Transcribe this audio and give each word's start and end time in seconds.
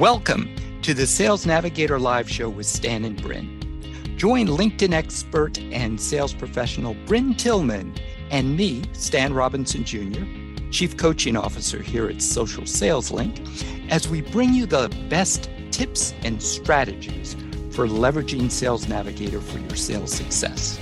Welcome 0.00 0.48
to 0.80 0.94
the 0.94 1.06
Sales 1.06 1.44
Navigator 1.44 1.98
Live 1.98 2.26
Show 2.26 2.48
with 2.48 2.64
Stan 2.64 3.04
and 3.04 3.22
Brynne. 3.22 4.16
Join 4.16 4.46
LinkedIn 4.46 4.94
expert 4.94 5.58
and 5.58 6.00
sales 6.00 6.32
professional 6.32 6.94
Brynne 7.04 7.36
Tillman 7.36 7.94
and 8.30 8.56
me, 8.56 8.82
Stan 8.94 9.34
Robinson 9.34 9.84
Jr., 9.84 10.24
Chief 10.70 10.96
Coaching 10.96 11.36
Officer 11.36 11.82
here 11.82 12.08
at 12.08 12.22
Social 12.22 12.64
Sales 12.64 13.10
Link, 13.10 13.42
as 13.90 14.08
we 14.08 14.22
bring 14.22 14.54
you 14.54 14.64
the 14.64 14.88
best 15.10 15.50
tips 15.70 16.14
and 16.22 16.42
strategies 16.42 17.34
for 17.70 17.86
leveraging 17.86 18.50
Sales 18.50 18.88
Navigator 18.88 19.42
for 19.42 19.58
your 19.58 19.76
sales 19.76 20.14
success. 20.14 20.80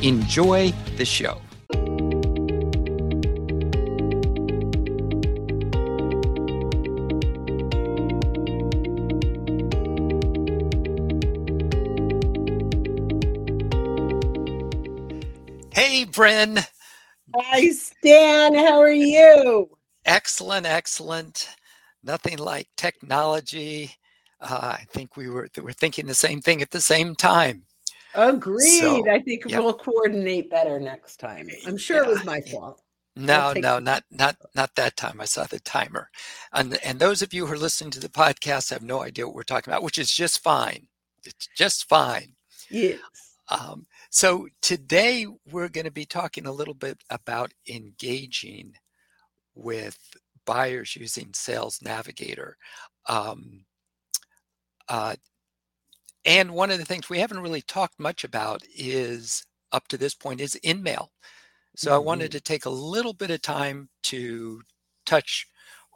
Enjoy 0.00 0.72
the 0.96 1.04
show. 1.04 1.42
Hey, 15.96 16.04
Brynne. 16.04 16.62
Hi, 17.34 17.70
Stan. 17.70 18.54
How 18.54 18.78
are 18.78 18.92
you? 18.92 19.70
Excellent, 20.04 20.66
excellent. 20.66 21.48
Nothing 22.02 22.36
like 22.36 22.68
technology. 22.76 23.96
Uh, 24.38 24.74
I 24.78 24.84
think 24.90 25.16
we 25.16 25.30
were 25.30 25.48
we 25.56 25.62
were 25.62 25.72
thinking 25.72 26.04
the 26.04 26.14
same 26.14 26.42
thing 26.42 26.60
at 26.60 26.70
the 26.70 26.82
same 26.82 27.14
time. 27.14 27.62
Agreed. 28.14 28.80
So, 28.80 29.10
I 29.10 29.20
think 29.20 29.44
yep. 29.46 29.62
we'll 29.62 29.72
coordinate 29.72 30.50
better 30.50 30.78
next 30.78 31.16
time. 31.16 31.48
I'm 31.66 31.78
sure 31.78 31.96
yeah. 31.96 32.02
it 32.02 32.08
was 32.08 32.24
my 32.26 32.42
fault. 32.42 32.82
No, 33.16 33.54
no, 33.54 33.78
not 33.78 34.04
not 34.10 34.36
not 34.54 34.74
that 34.74 34.98
time. 34.98 35.18
I 35.18 35.24
saw 35.24 35.44
the 35.44 35.60
timer, 35.60 36.10
and 36.52 36.78
and 36.84 36.98
those 36.98 37.22
of 37.22 37.32
you 37.32 37.46
who 37.46 37.54
are 37.54 37.56
listening 37.56 37.90
to 37.92 38.00
the 38.00 38.10
podcast 38.10 38.68
have 38.68 38.82
no 38.82 39.00
idea 39.02 39.26
what 39.26 39.34
we're 39.34 39.44
talking 39.44 39.72
about, 39.72 39.82
which 39.82 39.96
is 39.96 40.12
just 40.12 40.42
fine. 40.42 40.88
It's 41.24 41.48
just 41.56 41.88
fine. 41.88 42.34
Yes. 42.68 42.98
Um, 43.48 43.86
so 44.10 44.48
today 44.62 45.26
we're 45.50 45.68
going 45.68 45.84
to 45.84 45.90
be 45.90 46.06
talking 46.06 46.46
a 46.46 46.52
little 46.52 46.74
bit 46.74 46.98
about 47.10 47.52
engaging 47.68 48.74
with 49.54 49.98
buyers 50.44 50.96
using 50.96 51.30
Sales 51.32 51.80
Navigator. 51.82 52.56
Um, 53.08 53.64
uh, 54.88 55.16
and 56.24 56.50
one 56.50 56.70
of 56.70 56.78
the 56.78 56.84
things 56.84 57.08
we 57.08 57.18
haven't 57.18 57.40
really 57.40 57.62
talked 57.62 57.98
much 57.98 58.24
about 58.24 58.62
is 58.74 59.44
up 59.72 59.88
to 59.88 59.96
this 59.96 60.14
point 60.14 60.40
is 60.40 60.58
InMail. 60.64 61.08
So 61.76 61.90
mm-hmm. 61.90 61.94
I 61.94 61.98
wanted 61.98 62.30
mm-hmm. 62.30 62.38
to 62.38 62.40
take 62.40 62.64
a 62.64 62.70
little 62.70 63.12
bit 63.12 63.30
of 63.30 63.42
time 63.42 63.88
to 64.04 64.62
touch 65.04 65.46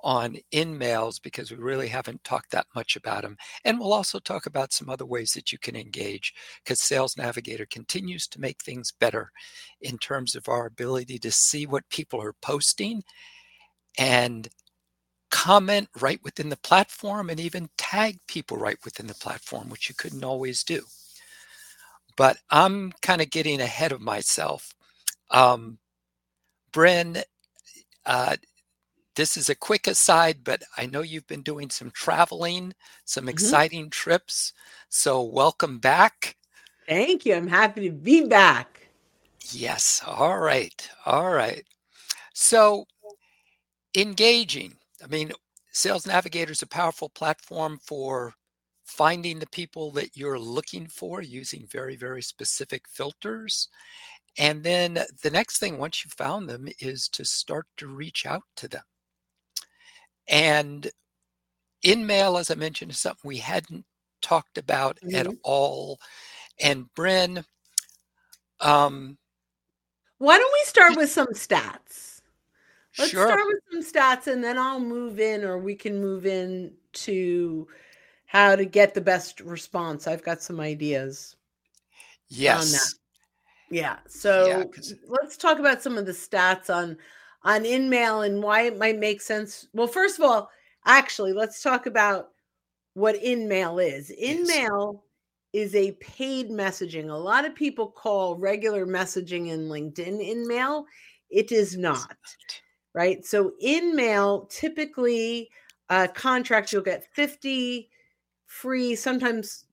on 0.03 0.39
InMails 0.53 1.21
because 1.23 1.51
we 1.51 1.57
really 1.59 1.89
haven't 1.89 2.25
talked 2.25 2.53
that 2.53 2.67
much 2.75 2.97
about 2.97 3.23
them. 3.23 3.37
And 3.65 3.79
we'll 3.79 3.93
also 3.93 4.19
talk 4.19 4.47
about 4.47 4.73
some 4.73 4.91
other 4.91 5.07
ways 5.07 5.33
that 5.33 5.53
you 5.53 5.59
can 5.59 5.77
engage 5.77 6.35
because 6.65 6.81
Sales 6.81 7.17
Navigator 7.17 7.67
continues 7.67 8.27
to 8.29 8.41
make 8.41 8.63
things 8.63 8.93
better 8.93 9.31
in 9.81 9.99
terms 9.99 10.35
of 10.35 10.49
our 10.49 10.67
ability 10.67 11.19
to 11.21 11.31
see 11.33 11.67
what 11.67 11.89
people 11.91 12.23
are 12.23 12.35
posting 12.43 13.03
and 13.99 14.49
comment 15.31 15.89
right 16.01 16.21
within 16.25 16.49
the 16.49 16.57
platform 16.59 17.31
and 17.31 17.41
even 17.41 17.69
tag 17.79 18.19
people 18.29 18.57
right 18.57 18.79
within 18.85 19.07
the 19.07 19.15
platform, 19.15 19.69
which 19.71 19.89
you 19.89 19.95
couldn't 19.97 20.25
always 20.25 20.65
do. 20.65 20.83
But 22.17 22.39
I'm 22.51 22.93
kind 23.03 23.23
of 23.23 23.31
getting 23.31 23.61
ahead 23.61 23.93
of 23.93 24.01
myself. 24.01 24.73
Um, 25.31 25.79
Brynne, 26.73 27.23
uh, 28.07 28.37
this 29.21 29.37
is 29.37 29.51
a 29.51 29.55
quick 29.55 29.87
aside, 29.87 30.39
but 30.45 30.63
I 30.79 30.87
know 30.87 31.03
you've 31.03 31.27
been 31.27 31.43
doing 31.43 31.69
some 31.69 31.91
traveling, 31.91 32.73
some 33.05 33.25
mm-hmm. 33.25 33.29
exciting 33.29 33.91
trips. 33.91 34.55
So 34.89 35.23
welcome 35.23 35.79
back. 35.79 36.37
Thank 36.89 37.27
you. 37.27 37.35
I'm 37.35 37.47
happy 37.47 37.83
to 37.87 37.95
be 37.95 38.25
back. 38.25 38.89
Yes. 39.51 40.01
All 40.07 40.39
right. 40.39 40.91
All 41.05 41.31
right. 41.33 41.63
So 42.33 42.87
engaging. 43.95 44.73
I 45.05 45.07
mean, 45.09 45.33
Sales 45.71 46.07
Navigator 46.07 46.53
is 46.53 46.63
a 46.63 46.67
powerful 46.67 47.11
platform 47.11 47.79
for 47.85 48.33
finding 48.85 49.39
the 49.39 49.49
people 49.49 49.91
that 49.91 50.17
you're 50.17 50.39
looking 50.39 50.87
for 50.87 51.21
using 51.21 51.67
very, 51.71 51.95
very 51.95 52.23
specific 52.23 52.89
filters. 52.89 53.69
And 54.39 54.65
then 54.65 54.99
the 55.23 55.31
next 55.31 55.59
thing, 55.59 55.77
once 55.77 56.07
you 56.07 56.11
found 56.17 56.49
them, 56.49 56.69
is 56.79 57.07
to 57.11 57.25
start 57.27 57.67
to 57.77 57.87
reach 57.87 58.25
out 58.25 58.45
to 58.57 58.67
them. 58.67 58.83
And 60.31 60.89
InMail, 61.85 62.39
as 62.41 62.51
I 62.51 62.55
mentioned, 62.55 62.93
is 62.93 63.01
something 63.01 63.29
we 63.29 63.39
hadn't 63.39 63.85
talked 64.23 64.57
about 64.57 64.99
mm-hmm. 65.05 65.17
at 65.17 65.27
all. 65.43 65.99
And 66.61 66.87
Brynne, 66.97 67.45
um, 68.61 69.19
why 70.19 70.39
don't 70.39 70.53
we 70.53 70.65
start 70.67 70.97
with 70.97 71.11
some 71.11 71.29
stats? 71.29 72.21
Let's 72.99 73.11
sure. 73.11 73.27
start 73.27 73.43
with 73.47 73.61
some 73.71 73.93
stats 73.93 74.27
and 74.27 74.43
then 74.43 74.59
I'll 74.59 74.81
move 74.81 75.21
in, 75.21 75.45
or 75.45 75.59
we 75.59 75.75
can 75.75 76.01
move 76.01 76.27
in 76.27 76.73
to 76.93 77.67
how 78.27 78.55
to 78.55 78.65
get 78.65 78.95
the 78.95 79.01
best 79.01 79.41
response. 79.41 80.07
I've 80.07 80.23
got 80.23 80.43
some 80.43 80.61
ideas. 80.61 81.37
Yes. 82.29 82.97
Yeah. 83.71 83.97
So 84.07 84.47
yeah, 84.47 84.83
let's 85.09 85.37
talk 85.37 85.59
about 85.59 85.83
some 85.83 85.97
of 85.97 86.07
the 86.07 86.13
stats 86.13 86.75
on 86.75 86.97
on 87.43 87.65
InMail 87.65 88.27
and 88.27 88.43
why 88.43 88.63
it 88.63 88.79
might 88.79 88.99
make 88.99 89.21
sense. 89.21 89.67
Well, 89.73 89.87
first 89.87 90.19
of 90.19 90.25
all, 90.25 90.51
actually, 90.85 91.33
let's 91.33 91.63
talk 91.63 91.87
about 91.87 92.29
what 92.95 93.17
InMail 93.17 93.85
is. 93.85 94.13
InMail 94.23 95.01
is 95.53 95.75
a 95.75 95.93
paid 95.93 96.51
messaging. 96.51 97.11
A 97.11 97.15
lot 97.15 97.45
of 97.45 97.55
people 97.55 97.89
call 97.89 98.37
regular 98.37 98.87
messaging 98.87 99.49
in 99.49 99.69
LinkedIn 99.69 100.21
InMail. 100.21 100.85
It 101.31 101.51
is 101.53 101.77
not, 101.77 102.17
right? 102.95 103.25
So 103.25 103.53
InMail 103.65 104.51
typically 104.51 105.51
uh, 105.89 106.09
contract 106.15 106.73
you'll 106.73 106.83
get 106.83 107.13
50 107.15 107.89
free. 108.47 108.95
Sometimes 108.95 109.65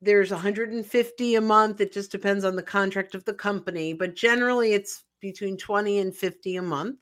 there's 0.00 0.30
150 0.30 1.34
a 1.34 1.40
month. 1.40 1.80
It 1.80 1.92
just 1.92 2.12
depends 2.12 2.44
on 2.44 2.56
the 2.56 2.62
contract 2.62 3.14
of 3.14 3.24
the 3.24 3.34
company, 3.34 3.92
but 3.92 4.14
generally 4.14 4.72
it's 4.72 5.04
between 5.20 5.56
20 5.56 5.98
and 5.98 6.14
50 6.14 6.56
a 6.56 6.62
month 6.62 6.98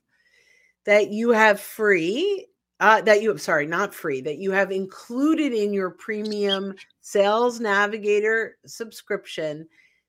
that 0.87 1.11
you 1.11 1.31
have 1.31 1.61
free 1.61 2.47
uh, 2.81 3.01
that 3.03 3.23
you 3.23 3.37
sorry 3.39 3.67
not 3.67 3.95
free 3.95 4.21
that 4.21 4.39
you 4.39 4.51
have 4.51 4.73
included 4.73 5.53
in 5.53 5.73
your 5.73 5.91
premium 5.91 6.75
sales 7.01 7.61
navigator 7.61 8.57
subscription 8.67 9.67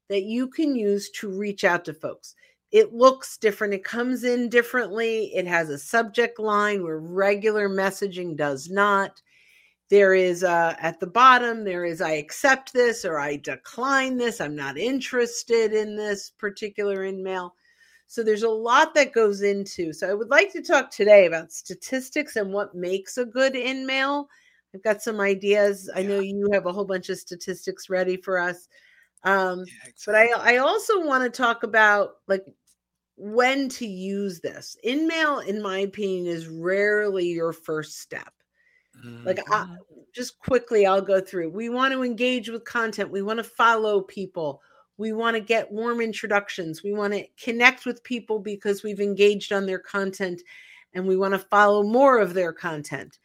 that 0.10 0.24
you 0.24 0.48
can 0.48 0.76
use 0.76 1.10
to 1.12 1.30
reach 1.30 1.64
out 1.64 1.86
to 1.86 1.94
folks. 1.94 2.36
It 2.72 2.94
looks 2.94 3.38
different 3.38 3.74
it 3.74 3.84
comes 3.84 4.24
in 4.24 4.50
differently 4.50 5.32
it 5.36 5.48
has 5.48 5.70
a 5.70 5.78
subject 5.78 6.40
line 6.40 6.84
where 6.84 7.00
regular 7.00 7.70
messaging 7.70 8.36
does 8.36 8.70
not. 8.70 9.22
There 9.90 10.16
is 10.16 10.44
uh, 10.44 10.76
at 10.80 11.00
the 11.00 11.08
bottom 11.08 11.64
there 11.64 11.86
is 11.86 12.02
i 12.02 12.14
accept 12.14 12.74
this 12.74 13.06
or 13.06 13.20
i 13.20 13.36
decline 13.38 14.18
this 14.18 14.42
i'm 14.42 14.56
not 14.56 14.80
interested 14.80 15.74
in 15.74 15.96
this 15.96 16.32
particular 16.32 17.06
InMail 17.10 17.52
so 18.08 18.24
there's 18.24 18.44
a 18.44 18.50
lot 18.50 18.94
that 18.96 19.14
goes 19.14 19.42
into. 19.42 19.94
So 19.94 20.10
I 20.10 20.14
would 20.14 20.30
like 20.30 20.52
to 20.54 20.62
talk 20.62 20.92
today 20.92 21.26
about 21.26 21.52
statistics 21.52 22.36
and 22.36 22.54
what 22.54 22.76
makes 22.76 23.18
a 23.18 23.26
good 23.26 23.54
InMail. 23.54 24.26
I've 24.74 24.84
got 24.84 25.02
some 25.02 25.20
ideas. 25.20 25.90
I 25.96 26.04
know 26.04 26.20
you 26.20 26.50
have 26.52 26.66
a 26.66 26.74
whole 26.74 26.86
bunch 26.86 27.10
of 27.10 27.18
statistics 27.18 27.90
ready 27.90 28.18
for 28.18 28.38
us. 28.38 28.68
Um, 29.24 29.60
yeah, 29.60 29.90
exactly. 29.90 30.04
But 30.06 30.16
I, 30.16 30.56
I 30.56 30.58
also 30.58 31.06
want 31.06 31.24
to 31.24 31.36
talk 31.36 31.64
about 31.64 32.18
like 32.28 32.46
when 33.18 33.70
to 33.70 33.88
use 33.88 34.40
this. 34.40 34.78
InMail, 34.86 35.48
in 35.48 35.62
my 35.62 35.80
opinion, 35.80 36.28
is 36.28 36.48
rarely 36.48 37.28
your 37.28 37.54
first 37.54 38.00
step. 38.00 38.32
Mm-hmm. 39.06 39.26
Like, 39.26 39.40
I, 39.52 39.64
mm-hmm. 39.64 39.74
just 40.14 40.40
quickly, 40.40 40.86
I'll 40.86 41.02
go 41.02 41.22
through. 41.22 41.50
We 41.50 41.70
want 41.70 41.94
to 41.94 42.04
engage 42.04 42.50
with 42.50 42.66
content. 42.66 43.12
We 43.12 43.22
want 43.22 43.38
to 43.38 43.44
follow 43.44 44.02
people 44.02 44.62
we 44.98 45.14
want 45.14 45.36
to 45.36 45.42
get 45.42 45.72
warm 45.72 46.02
introductions. 46.02 46.84
We 46.84 46.94
want 46.94 47.14
to 47.14 47.26
connect 47.42 47.86
with 47.86 48.04
people 48.04 48.40
because 48.40 48.84
we've 48.84 49.02
engaged 49.02 49.52
on 49.52 49.66
their 49.66 49.80
content 49.80 50.42
and 50.94 51.06
we 51.06 51.18
want 51.18 51.34
to 51.34 51.40
follow 51.40 51.84
more 51.84 52.20
of 52.20 52.34
their 52.34 52.54
content. 52.54 53.20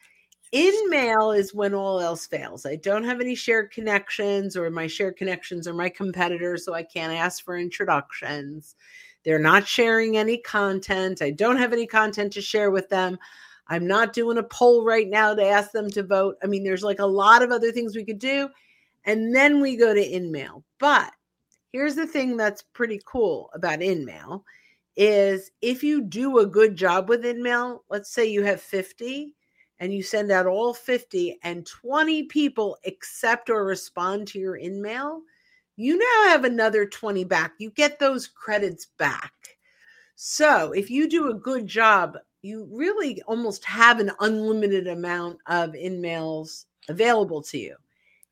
InMail 0.52 1.38
is 1.38 1.54
when 1.54 1.74
all 1.74 2.00
else 2.00 2.26
fails. 2.26 2.66
I 2.66 2.74
don't 2.74 3.04
have 3.04 3.20
any 3.20 3.36
shared 3.36 3.70
connections, 3.70 4.56
or 4.56 4.68
my 4.68 4.88
shared 4.88 5.16
connections 5.16 5.68
are 5.68 5.74
my 5.74 5.88
competitors, 5.88 6.64
so 6.64 6.74
I 6.74 6.82
can't 6.82 7.12
ask 7.12 7.44
for 7.44 7.56
introductions. 7.56 8.74
They're 9.24 9.38
not 9.38 9.68
sharing 9.68 10.16
any 10.16 10.38
content. 10.38 11.22
I 11.22 11.30
don't 11.30 11.58
have 11.58 11.72
any 11.72 11.86
content 11.86 12.32
to 12.32 12.42
share 12.42 12.72
with 12.72 12.88
them. 12.88 13.16
I'm 13.68 13.86
not 13.86 14.12
doing 14.12 14.38
a 14.38 14.42
poll 14.42 14.84
right 14.84 15.08
now 15.08 15.34
to 15.34 15.46
ask 15.46 15.70
them 15.70 15.88
to 15.90 16.02
vote. 16.02 16.36
I 16.42 16.48
mean, 16.48 16.64
there's 16.64 16.82
like 16.82 16.98
a 16.98 17.06
lot 17.06 17.42
of 17.42 17.52
other 17.52 17.70
things 17.70 17.94
we 17.94 18.04
could 18.04 18.18
do. 18.18 18.48
And 19.04 19.32
then 19.32 19.60
we 19.60 19.76
go 19.76 19.94
to 19.94 20.00
InMail. 20.00 20.64
But 20.80 21.12
here's 21.72 21.94
the 21.94 22.06
thing 22.06 22.36
that's 22.36 22.62
pretty 22.62 23.00
cool 23.04 23.50
about 23.54 23.80
InMail 23.80 24.42
is 24.96 25.50
if 25.62 25.82
you 25.82 26.02
do 26.02 26.38
a 26.38 26.46
good 26.46 26.76
job 26.76 27.08
with 27.08 27.24
InMail, 27.24 27.80
let's 27.88 28.10
say 28.10 28.26
you 28.26 28.42
have 28.42 28.60
50 28.60 29.34
and 29.78 29.94
you 29.94 30.02
send 30.02 30.30
out 30.30 30.46
all 30.46 30.74
50 30.74 31.38
and 31.42 31.66
20 31.66 32.24
people 32.24 32.76
accept 32.86 33.48
or 33.48 33.64
respond 33.64 34.28
to 34.28 34.38
your 34.38 34.58
InMail, 34.58 35.20
you 35.76 35.96
now 35.96 36.28
have 36.28 36.44
another 36.44 36.84
20 36.84 37.24
back. 37.24 37.54
You 37.58 37.70
get 37.70 37.98
those 37.98 38.26
credits 38.26 38.88
back. 38.98 39.32
So 40.16 40.72
if 40.72 40.90
you 40.90 41.08
do 41.08 41.30
a 41.30 41.34
good 41.34 41.66
job, 41.66 42.18
you 42.42 42.68
really 42.70 43.22
almost 43.22 43.64
have 43.64 44.00
an 44.00 44.12
unlimited 44.20 44.86
amount 44.86 45.38
of 45.46 45.70
InMails 45.70 46.66
available 46.88 47.42
to 47.44 47.58
you. 47.58 47.76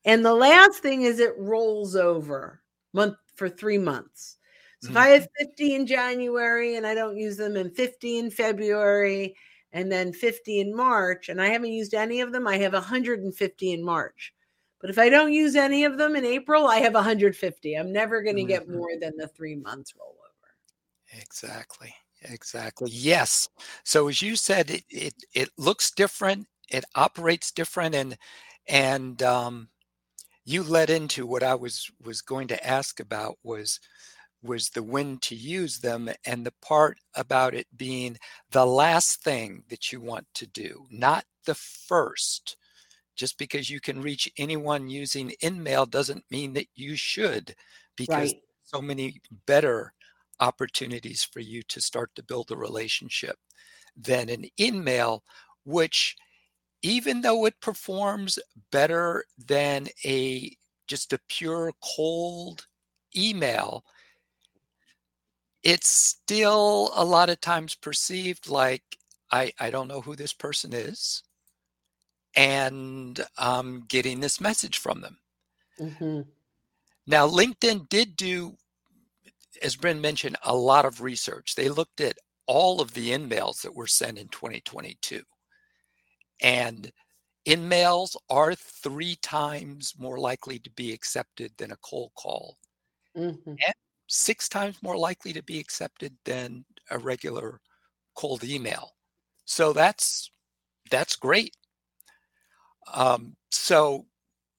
And 0.04 0.24
the 0.24 0.34
last 0.34 0.80
thing 0.80 1.02
is 1.02 1.18
it 1.18 1.38
rolls 1.38 1.96
over 1.96 2.60
month 2.92 3.16
for 3.38 3.48
three 3.48 3.78
months. 3.78 4.36
So 4.82 4.88
mm-hmm. 4.88 4.96
if 4.96 5.02
I 5.02 5.08
have 5.10 5.28
50 5.38 5.74
in 5.74 5.86
January 5.86 6.76
and 6.76 6.86
I 6.86 6.94
don't 6.94 7.16
use 7.16 7.36
them, 7.36 7.56
and 7.56 7.74
50 7.74 8.18
in 8.18 8.30
February, 8.30 9.34
and 9.72 9.90
then 9.90 10.12
50 10.12 10.60
in 10.60 10.74
March, 10.74 11.28
and 11.28 11.40
I 11.40 11.48
haven't 11.48 11.72
used 11.72 11.94
any 11.94 12.20
of 12.20 12.32
them, 12.32 12.46
I 12.46 12.58
have 12.58 12.72
150 12.72 13.72
in 13.72 13.84
March. 13.84 14.32
But 14.80 14.90
if 14.90 14.98
I 14.98 15.08
don't 15.08 15.32
use 15.32 15.56
any 15.56 15.84
of 15.84 15.98
them 15.98 16.14
in 16.14 16.24
April, 16.24 16.66
I 16.66 16.78
have 16.78 16.94
150. 16.94 17.74
I'm 17.74 17.92
never 17.92 18.22
going 18.22 18.36
to 18.36 18.42
mm-hmm. 18.42 18.48
get 18.48 18.68
more 18.68 18.90
than 19.00 19.16
the 19.16 19.28
three 19.28 19.56
months 19.56 19.92
rollover. 19.92 21.20
Exactly. 21.20 21.94
Exactly. 22.22 22.90
Yes. 22.90 23.48
So 23.84 24.08
as 24.08 24.20
you 24.22 24.36
said, 24.36 24.70
it 24.70 24.84
it, 24.90 25.14
it 25.34 25.50
looks 25.56 25.90
different. 25.90 26.46
It 26.68 26.84
operates 26.94 27.52
different, 27.52 27.94
and 27.94 28.18
and 28.66 29.22
um, 29.22 29.68
you 30.48 30.62
led 30.62 30.88
into 30.88 31.26
what 31.26 31.42
I 31.42 31.54
was 31.54 31.90
was 32.02 32.22
going 32.22 32.48
to 32.48 32.66
ask 32.66 33.00
about 33.00 33.36
was 33.42 33.80
was 34.42 34.70
the 34.70 34.82
when 34.82 35.18
to 35.18 35.34
use 35.34 35.80
them 35.80 36.08
and 36.24 36.46
the 36.46 36.54
part 36.62 36.96
about 37.14 37.52
it 37.52 37.66
being 37.76 38.16
the 38.50 38.64
last 38.64 39.22
thing 39.22 39.64
that 39.68 39.92
you 39.92 40.00
want 40.00 40.26
to 40.32 40.46
do, 40.46 40.86
not 40.90 41.24
the 41.44 41.54
first. 41.54 42.56
Just 43.14 43.36
because 43.36 43.68
you 43.68 43.78
can 43.80 44.00
reach 44.00 44.30
anyone 44.38 44.88
using 44.88 45.34
InMail 45.42 45.90
doesn't 45.90 46.24
mean 46.30 46.54
that 46.54 46.68
you 46.74 46.96
should, 46.96 47.54
because 47.96 48.32
right. 48.32 48.42
so 48.62 48.80
many 48.80 49.20
better 49.46 49.92
opportunities 50.40 51.24
for 51.24 51.40
you 51.40 51.62
to 51.64 51.80
start 51.80 52.10
to 52.14 52.22
build 52.22 52.50
a 52.50 52.56
relationship 52.56 53.36
than 53.94 54.30
an 54.30 54.46
InMail, 54.58 55.20
which 55.64 56.16
even 56.82 57.20
though 57.20 57.44
it 57.46 57.60
performs 57.60 58.38
better 58.70 59.24
than 59.38 59.88
a 60.04 60.56
just 60.86 61.12
a 61.12 61.20
pure 61.28 61.72
cold 61.82 62.66
email, 63.16 63.84
it's 65.62 65.88
still 65.88 66.90
a 66.94 67.04
lot 67.04 67.30
of 67.30 67.40
times 67.40 67.74
perceived 67.74 68.48
like 68.48 68.82
I, 69.30 69.52
I 69.58 69.70
don't 69.70 69.88
know 69.88 70.00
who 70.00 70.16
this 70.16 70.32
person 70.32 70.72
is 70.72 71.22
and 72.34 73.20
I'm 73.36 73.84
getting 73.88 74.20
this 74.20 74.40
message 74.40 74.78
from 74.78 75.00
them. 75.00 75.18
Mm-hmm. 75.80 76.20
Now, 77.06 77.28
LinkedIn 77.28 77.88
did 77.88 78.16
do, 78.16 78.56
as 79.62 79.76
Brynne 79.76 80.00
mentioned, 80.00 80.36
a 80.44 80.54
lot 80.54 80.84
of 80.84 81.00
research. 81.00 81.54
They 81.54 81.68
looked 81.68 82.00
at 82.00 82.18
all 82.46 82.80
of 82.80 82.94
the 82.94 83.10
InMails 83.10 83.62
that 83.62 83.74
were 83.74 83.86
sent 83.86 84.18
in 84.18 84.28
2022. 84.28 85.22
And 86.40 86.90
InMails 87.46 88.16
are 88.28 88.54
three 88.54 89.16
times 89.22 89.94
more 89.98 90.18
likely 90.18 90.58
to 90.60 90.70
be 90.70 90.92
accepted 90.92 91.52
than 91.56 91.72
a 91.72 91.78
cold 91.82 92.12
call. 92.14 92.58
Mm-hmm. 93.16 93.50
And 93.50 93.74
six 94.08 94.48
times 94.48 94.82
more 94.82 94.96
likely 94.96 95.32
to 95.32 95.42
be 95.42 95.58
accepted 95.58 96.16
than 96.24 96.64
a 96.90 96.98
regular 96.98 97.60
cold 98.14 98.44
email. 98.44 98.94
So 99.44 99.72
that's 99.72 100.30
that's 100.90 101.16
great. 101.16 101.54
Um, 102.92 103.36
so 103.50 104.06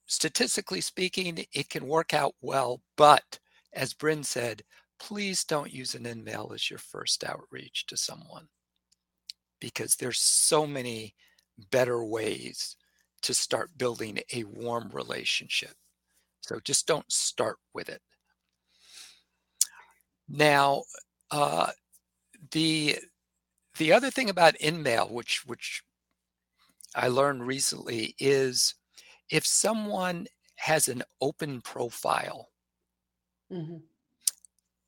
statistically 0.05 0.81
speaking, 0.81 1.45
it 1.53 1.69
can 1.69 1.87
work 1.87 2.13
out 2.13 2.33
well, 2.41 2.81
but 2.97 3.39
as 3.73 3.93
Brynne 3.93 4.25
said, 4.25 4.63
please 4.99 5.43
don't 5.43 5.73
use 5.73 5.95
an 5.95 6.03
InMail 6.03 6.53
as 6.53 6.69
your 6.69 6.79
first 6.79 7.23
outreach 7.23 7.85
to 7.87 7.97
someone 7.97 8.47
because 9.59 9.95
there's 9.95 10.19
so 10.19 10.65
many 10.65 11.15
better 11.71 12.03
ways 12.03 12.75
to 13.21 13.33
start 13.33 13.77
building 13.77 14.19
a 14.33 14.43
warm 14.45 14.89
relationship. 14.93 15.73
So 16.41 16.59
just 16.63 16.87
don't 16.87 17.11
start 17.11 17.57
with 17.73 17.89
it. 17.89 18.01
Now, 20.27 20.83
uh, 21.31 21.71
the 22.51 22.97
the 23.77 23.93
other 23.93 24.11
thing 24.11 24.29
about 24.29 24.57
InMail, 24.59 25.11
which 25.11 25.45
which 25.45 25.83
I 26.95 27.07
learned 27.07 27.47
recently, 27.47 28.15
is 28.19 28.75
if 29.29 29.45
someone 29.45 30.27
has 30.55 30.87
an 30.87 31.03
open 31.21 31.61
profile 31.61 32.49
mm-hmm. 33.51 33.77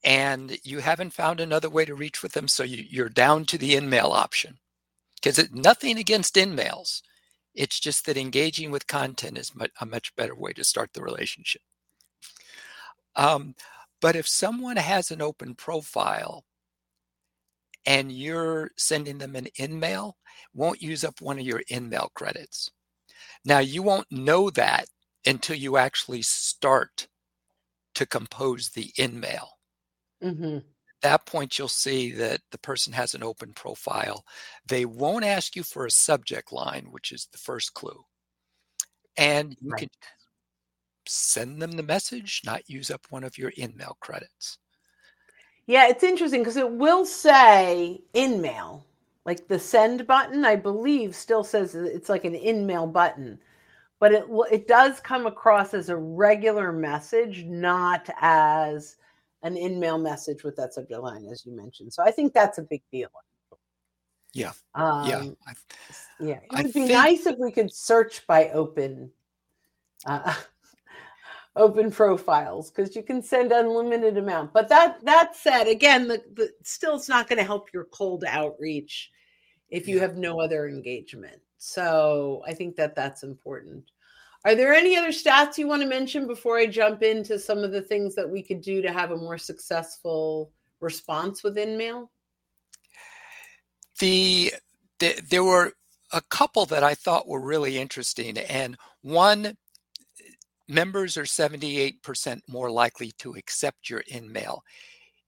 and 0.03 0.57
you 0.63 0.79
haven't 0.79 1.13
found 1.13 1.39
another 1.39 1.69
way 1.69 1.85
to 1.85 1.95
reach 1.95 2.21
with 2.21 2.33
them, 2.33 2.47
so 2.47 2.63
you, 2.63 2.83
you're 2.89 3.09
down 3.09 3.45
to 3.45 3.57
the 3.57 3.75
InMail 3.75 4.11
option. 4.11 4.57
Because 5.21 5.37
it's 5.37 5.53
nothing 5.53 5.97
against 5.97 6.35
InMails, 6.35 7.01
it's 7.53 7.79
just 7.79 8.05
that 8.05 8.17
engaging 8.17 8.71
with 8.71 8.87
content 8.87 9.37
is 9.37 9.51
a 9.79 9.85
much 9.85 10.15
better 10.15 10.35
way 10.35 10.53
to 10.53 10.63
start 10.63 10.93
the 10.93 11.03
relationship. 11.03 11.61
Um, 13.15 13.55
but 13.99 14.15
if 14.15 14.27
someone 14.27 14.77
has 14.77 15.11
an 15.11 15.21
open 15.21 15.53
profile 15.53 16.43
and 17.85 18.11
you're 18.11 18.71
sending 18.77 19.17
them 19.19 19.35
an 19.35 19.47
InMail, 19.59 20.13
won't 20.53 20.81
use 20.81 21.03
up 21.03 21.21
one 21.21 21.39
of 21.39 21.45
your 21.45 21.61
InMail 21.69 22.13
credits. 22.13 22.71
Now, 23.45 23.59
you 23.59 23.83
won't 23.83 24.11
know 24.11 24.49
that 24.51 24.85
until 25.25 25.55
you 25.55 25.77
actually 25.77 26.21
start 26.21 27.07
to 27.95 28.05
compose 28.05 28.69
the 28.69 28.91
InMail. 28.97 29.47
Mm-hmm. 30.23 30.57
At 31.03 31.09
that 31.09 31.25
point, 31.25 31.57
you'll 31.57 31.67
see 31.67 32.11
that 32.11 32.41
the 32.51 32.57
person 32.59 32.93
has 32.93 33.15
an 33.15 33.23
open 33.23 33.53
profile. 33.53 34.23
They 34.67 34.85
won't 34.85 35.25
ask 35.25 35.55
you 35.55 35.63
for 35.63 35.85
a 35.85 35.91
subject 35.91 36.51
line, 36.51 36.87
which 36.91 37.11
is 37.11 37.27
the 37.31 37.37
first 37.37 37.73
clue. 37.73 38.05
And 39.17 39.55
you 39.59 39.71
right. 39.71 39.79
can 39.79 39.89
send 41.07 41.61
them 41.61 41.71
the 41.71 41.83
message, 41.83 42.41
not 42.45 42.69
use 42.69 42.91
up 42.91 43.05
one 43.09 43.23
of 43.23 43.37
your 43.37 43.51
InMail 43.51 43.99
credits. 43.99 44.57
Yeah, 45.65 45.87
it's 45.87 46.03
interesting 46.03 46.41
because 46.41 46.57
it 46.57 46.71
will 46.71 47.05
say 47.05 48.01
InMail, 48.13 48.83
like 49.25 49.47
the 49.47 49.59
send 49.59 50.05
button. 50.07 50.45
I 50.45 50.55
believe 50.55 51.15
still 51.15 51.43
says 51.43 51.75
it's 51.75 52.09
like 52.09 52.25
an 52.25 52.33
InMail 52.33 52.91
button, 52.91 53.39
but 53.99 54.11
it 54.11 54.25
it 54.51 54.67
does 54.67 54.99
come 54.99 55.27
across 55.27 55.73
as 55.73 55.89
a 55.89 55.95
regular 55.95 56.71
message, 56.71 57.45
not 57.45 58.09
as 58.19 58.97
an 59.43 59.55
InMail 59.55 60.01
message 60.01 60.43
with 60.43 60.55
that 60.57 60.73
subject 60.73 61.01
line, 61.01 61.25
as 61.31 61.45
you 61.45 61.55
mentioned. 61.55 61.93
So 61.93 62.03
I 62.03 62.11
think 62.11 62.33
that's 62.33 62.57
a 62.57 62.63
big 62.63 62.81
deal. 62.91 63.09
Yeah, 64.33 64.53
um, 64.75 65.09
yeah, 65.09 65.23
I, 65.45 65.53
yeah. 66.19 66.35
It 66.35 66.51
would 66.51 66.59
I 66.59 66.63
be 66.63 66.71
think... 66.71 66.91
nice 66.91 67.25
if 67.25 67.37
we 67.37 67.51
could 67.51 67.73
search 67.73 68.25
by 68.27 68.49
open. 68.49 69.11
Uh, 70.05 70.33
open 71.55 71.91
profiles 71.91 72.71
because 72.71 72.95
you 72.95 73.03
can 73.03 73.21
send 73.21 73.51
unlimited 73.51 74.17
amount. 74.17 74.53
But 74.53 74.69
that 74.69 75.03
that 75.03 75.35
said, 75.35 75.67
again, 75.67 76.07
the, 76.07 76.23
the 76.33 76.51
still 76.63 76.95
it's 76.95 77.09
not 77.09 77.27
going 77.27 77.37
to 77.37 77.43
help 77.43 77.73
your 77.73 77.85
cold 77.85 78.23
outreach 78.25 79.11
if 79.69 79.87
you 79.87 79.99
have 79.99 80.17
no 80.17 80.39
other 80.39 80.67
engagement. 80.67 81.41
So 81.57 82.41
I 82.47 82.53
think 82.53 82.75
that 82.77 82.95
that's 82.95 83.23
important. 83.23 83.83
Are 84.43 84.55
there 84.55 84.73
any 84.73 84.97
other 84.97 85.09
stats 85.09 85.57
you 85.57 85.67
want 85.67 85.83
to 85.83 85.87
mention 85.87 86.25
before 86.25 86.57
I 86.57 86.65
jump 86.65 87.03
into 87.03 87.37
some 87.37 87.59
of 87.59 87.71
the 87.71 87.81
things 87.81 88.15
that 88.15 88.29
we 88.29 88.41
could 88.41 88.61
do 88.61 88.81
to 88.81 88.91
have 88.91 89.11
a 89.11 89.17
more 89.17 89.37
successful 89.37 90.51
response 90.79 91.43
with 91.43 91.57
InMail? 91.57 92.07
The, 93.99 94.53
the 94.99 95.21
there 95.29 95.43
were 95.43 95.73
a 96.11 96.21
couple 96.21 96.65
that 96.67 96.83
I 96.83 96.95
thought 96.95 97.27
were 97.27 97.39
really 97.39 97.77
interesting, 97.77 98.37
and 98.39 98.77
one 99.01 99.55
members 100.67 101.17
are 101.17 101.23
78% 101.23 102.41
more 102.47 102.71
likely 102.71 103.11
to 103.19 103.33
accept 103.33 103.89
your 103.89 104.03
InMail 104.11 104.61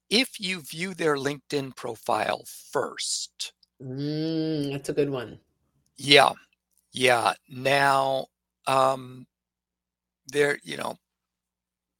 if 0.09 0.39
you 0.39 0.61
view 0.61 0.93
their 0.93 1.17
LinkedIn 1.17 1.75
profile 1.75 2.43
first. 2.71 3.53
Mm, 3.81 4.71
that's 4.71 4.89
a 4.89 4.93
good 4.93 5.09
one. 5.09 5.39
Yeah. 5.97 6.31
Yeah. 6.91 7.33
Now, 7.49 8.27
um, 8.67 9.25
there, 10.27 10.59
you 10.63 10.77
know, 10.77 10.95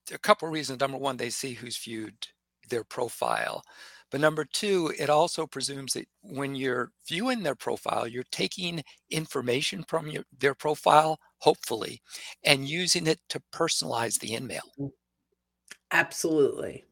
there 0.07 0.15
are 0.15 0.17
a 0.17 0.19
couple 0.19 0.47
of 0.47 0.53
reasons. 0.53 0.79
Number 0.79 0.97
one, 0.97 1.17
they 1.17 1.29
see 1.29 1.53
who's 1.53 1.77
viewed 1.77 2.15
their 2.69 2.83
profile. 2.83 3.63
But 4.11 4.21
number 4.21 4.45
two, 4.45 4.93
it 4.99 5.09
also 5.09 5.47
presumes 5.47 5.93
that 5.93 6.07
when 6.21 6.55
you're 6.55 6.91
viewing 7.07 7.41
their 7.41 7.55
profile, 7.55 8.07
you're 8.07 8.23
taking 8.31 8.83
information 9.09 9.83
from 9.87 10.07
your, 10.07 10.23
their 10.39 10.53
profile, 10.53 11.19
hopefully, 11.39 12.01
and 12.43 12.67
using 12.67 13.07
it 13.07 13.19
to 13.29 13.41
personalize 13.51 14.19
the 14.19 14.29
InMail. 14.29 14.59
Mm. 14.79 14.91
Absolutely. 15.91 16.85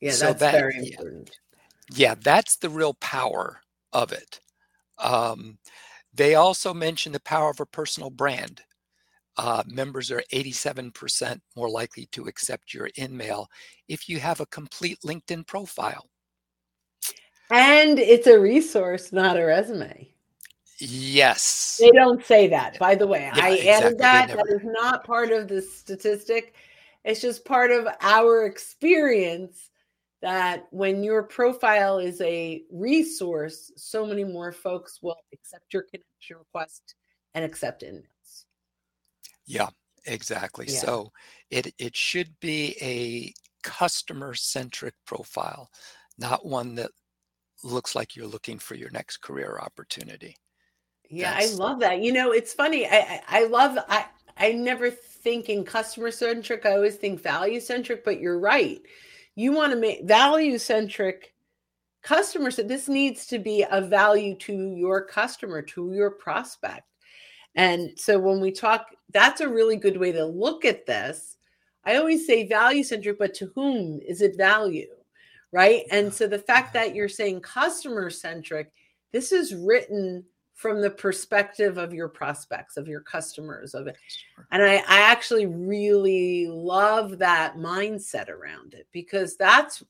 Yeah, 0.00 0.12
so 0.12 0.26
that's 0.26 0.40
that, 0.40 0.52
very 0.52 0.76
important. 0.76 1.30
Yeah, 1.90 2.08
yeah, 2.08 2.14
that's 2.22 2.56
the 2.56 2.70
real 2.70 2.94
power 2.94 3.60
of 3.92 4.12
it. 4.12 4.40
Um, 4.98 5.58
They 6.14 6.36
also 6.36 6.72
mention 6.72 7.12
the 7.12 7.20
power 7.20 7.50
of 7.50 7.60
a 7.60 7.66
personal 7.66 8.10
brand. 8.10 8.62
Uh, 9.36 9.62
members 9.66 10.10
are 10.10 10.22
87% 10.32 11.40
more 11.56 11.68
likely 11.68 12.06
to 12.12 12.26
accept 12.26 12.72
your 12.72 12.88
InMail 12.98 13.46
if 13.88 14.08
you 14.08 14.20
have 14.20 14.40
a 14.40 14.46
complete 14.46 14.98
LinkedIn 15.04 15.46
profile. 15.46 16.08
And 17.50 17.98
it's 17.98 18.26
a 18.26 18.38
resource, 18.38 19.12
not 19.12 19.36
a 19.36 19.44
resume. 19.44 20.08
Yes. 20.78 21.78
They 21.80 21.90
don't 21.90 22.24
say 22.24 22.48
that, 22.48 22.78
by 22.78 22.94
the 22.94 23.06
way. 23.06 23.30
Yeah, 23.36 23.44
I 23.44 23.50
exactly. 23.50 23.70
added 23.70 23.98
that. 23.98 24.28
That 24.28 24.46
is 24.48 24.62
not 24.64 25.04
part 25.04 25.30
of 25.30 25.48
the 25.48 25.62
statistic. 25.62 26.54
It's 27.04 27.20
just 27.20 27.44
part 27.44 27.70
of 27.70 27.86
our 28.00 28.46
experience 28.46 29.70
that 30.22 30.66
when 30.70 31.04
your 31.04 31.22
profile 31.22 31.98
is 31.98 32.20
a 32.22 32.62
resource, 32.70 33.70
so 33.76 34.06
many 34.06 34.24
more 34.24 34.52
folks 34.52 35.00
will 35.02 35.18
accept 35.32 35.72
your 35.72 35.82
connection 35.82 36.38
request 36.38 36.94
and 37.34 37.44
accept 37.44 37.82
emails. 37.82 38.04
Yeah, 39.46 39.68
exactly. 40.06 40.66
Yeah. 40.66 40.80
So 40.80 41.12
it 41.50 41.74
it 41.78 41.96
should 41.96 42.38
be 42.40 42.76
a 42.80 43.32
customer 43.62 44.34
centric 44.34 44.94
profile, 45.06 45.70
not 46.18 46.46
one 46.46 46.74
that 46.76 46.90
looks 47.62 47.94
like 47.94 48.14
you're 48.14 48.26
looking 48.26 48.58
for 48.58 48.74
your 48.74 48.90
next 48.90 49.18
career 49.18 49.58
opportunity. 49.60 50.36
Yeah, 51.10 51.32
That's, 51.32 51.52
I 51.52 51.56
love 51.56 51.80
that. 51.80 52.00
You 52.00 52.12
know, 52.12 52.32
it's 52.32 52.52
funny. 52.54 52.86
I, 52.86 52.96
I, 52.98 53.22
I 53.28 53.44
love 53.46 53.78
I 53.88 54.06
I 54.36 54.52
never 54.52 54.90
think 54.90 55.48
in 55.48 55.64
customer 55.64 56.10
centric. 56.10 56.66
I 56.66 56.74
always 56.74 56.96
think 56.96 57.22
value 57.22 57.60
centric, 57.60 58.04
but 58.04 58.20
you're 58.20 58.38
right. 58.38 58.80
You 59.34 59.52
want 59.52 59.72
to 59.72 59.78
make 59.78 60.04
value 60.04 60.58
centric 60.58 61.34
customers 62.02 62.56
that 62.56 62.68
this 62.68 62.88
needs 62.88 63.26
to 63.26 63.38
be 63.38 63.64
a 63.68 63.80
value 63.80 64.36
to 64.36 64.72
your 64.72 65.04
customer, 65.04 65.62
to 65.62 65.92
your 65.92 66.10
prospect. 66.10 66.84
And 67.54 67.92
so 67.96 68.18
when 68.18 68.40
we 68.40 68.50
talk, 68.50 68.86
that's 69.12 69.40
a 69.40 69.48
really 69.48 69.76
good 69.76 69.96
way 69.96 70.12
to 70.12 70.24
look 70.24 70.64
at 70.64 70.86
this. 70.86 71.36
I 71.84 71.96
always 71.96 72.26
say 72.26 72.46
value 72.46 72.82
centric, 72.82 73.18
but 73.18 73.34
to 73.34 73.52
whom 73.54 74.00
is 74.06 74.22
it 74.22 74.36
value? 74.36 74.88
Right. 75.52 75.84
And 75.90 76.12
so 76.12 76.26
the 76.26 76.38
fact 76.38 76.72
that 76.72 76.94
you're 76.94 77.08
saying 77.08 77.42
customer 77.42 78.10
centric, 78.10 78.72
this 79.12 79.30
is 79.30 79.54
written 79.54 80.24
from 80.54 80.80
the 80.80 80.90
perspective 80.90 81.78
of 81.78 81.92
your 81.92 82.08
prospects, 82.08 82.76
of 82.76 82.88
your 82.88 83.00
customers, 83.00 83.74
of 83.74 83.86
it. 83.86 83.96
And 84.50 84.62
I, 84.62 84.76
I 84.76 85.00
actually 85.00 85.46
really 85.46 86.46
love 86.48 87.18
that 87.18 87.56
mindset 87.56 88.28
around 88.28 88.74
it 88.74 88.86
because 88.92 89.36
that's 89.36 89.82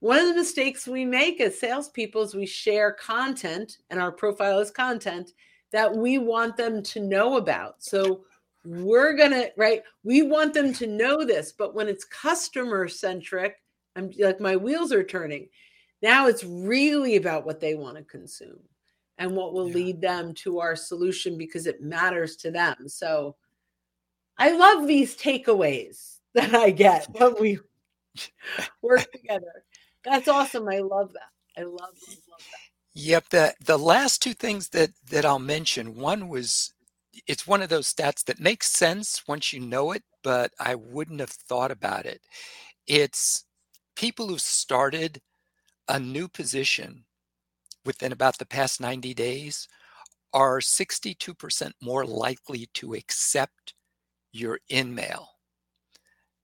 one 0.00 0.18
of 0.18 0.26
the 0.26 0.34
mistakes 0.34 0.88
we 0.88 1.04
make 1.04 1.40
as 1.40 1.58
salespeople 1.58 2.22
is 2.22 2.34
we 2.34 2.46
share 2.46 2.92
content 2.92 3.78
and 3.90 4.00
our 4.00 4.10
profile 4.10 4.58
is 4.58 4.70
content 4.70 5.32
that 5.72 5.94
we 5.94 6.18
want 6.18 6.56
them 6.56 6.82
to 6.82 7.00
know 7.00 7.36
about. 7.36 7.82
So 7.82 8.24
we're 8.64 9.14
gonna 9.14 9.48
right, 9.56 9.82
we 10.04 10.22
want 10.22 10.54
them 10.54 10.72
to 10.74 10.86
know 10.86 11.24
this, 11.24 11.52
but 11.52 11.74
when 11.74 11.88
it's 11.88 12.04
customer 12.04 12.86
centric, 12.88 13.56
I'm 13.96 14.10
like 14.18 14.40
my 14.40 14.56
wheels 14.56 14.92
are 14.92 15.04
turning. 15.04 15.48
Now 16.00 16.26
it's 16.26 16.44
really 16.44 17.16
about 17.16 17.44
what 17.46 17.60
they 17.60 17.74
want 17.74 17.96
to 17.96 18.04
consume 18.04 18.60
and 19.18 19.36
what 19.36 19.52
will 19.52 19.68
yeah. 19.68 19.74
lead 19.74 20.00
them 20.00 20.34
to 20.34 20.60
our 20.60 20.76
solution 20.76 21.36
because 21.38 21.66
it 21.66 21.82
matters 21.82 22.36
to 22.36 22.50
them. 22.50 22.88
So 22.88 23.36
I 24.38 24.52
love 24.52 24.86
these 24.86 25.16
takeaways 25.16 26.16
that 26.34 26.54
I 26.54 26.70
get 26.70 27.06
when 27.10 27.34
we 27.40 27.58
work 28.82 29.10
together. 29.12 29.64
That's 30.04 30.28
awesome. 30.28 30.68
I 30.68 30.78
love 30.78 31.12
that. 31.12 31.60
I 31.60 31.64
love, 31.64 31.78
love, 31.80 31.90
love 32.08 32.16
that. 32.16 32.21
Yep. 32.94 33.30
The 33.30 33.54
the 33.64 33.78
last 33.78 34.22
two 34.22 34.34
things 34.34 34.68
that 34.70 34.90
that 35.10 35.24
I'll 35.24 35.38
mention. 35.38 35.94
One 35.96 36.28
was 36.28 36.72
it's 37.26 37.46
one 37.46 37.62
of 37.62 37.68
those 37.68 37.92
stats 37.92 38.24
that 38.24 38.40
makes 38.40 38.70
sense 38.70 39.22
once 39.26 39.52
you 39.52 39.60
know 39.60 39.92
it, 39.92 40.02
but 40.22 40.52
I 40.58 40.74
wouldn't 40.74 41.20
have 41.20 41.30
thought 41.30 41.70
about 41.70 42.06
it. 42.06 42.20
It's 42.86 43.44
people 43.96 44.28
who 44.28 44.38
started 44.38 45.20
a 45.88 46.00
new 46.00 46.28
position 46.28 47.04
within 47.84 48.12
about 48.12 48.38
the 48.38 48.46
past 48.46 48.80
90 48.80 49.14
days 49.14 49.68
are 50.34 50.60
62% 50.60 51.72
more 51.82 52.06
likely 52.06 52.68
to 52.74 52.94
accept 52.94 53.74
your 54.32 54.60
InMail. 54.70 55.26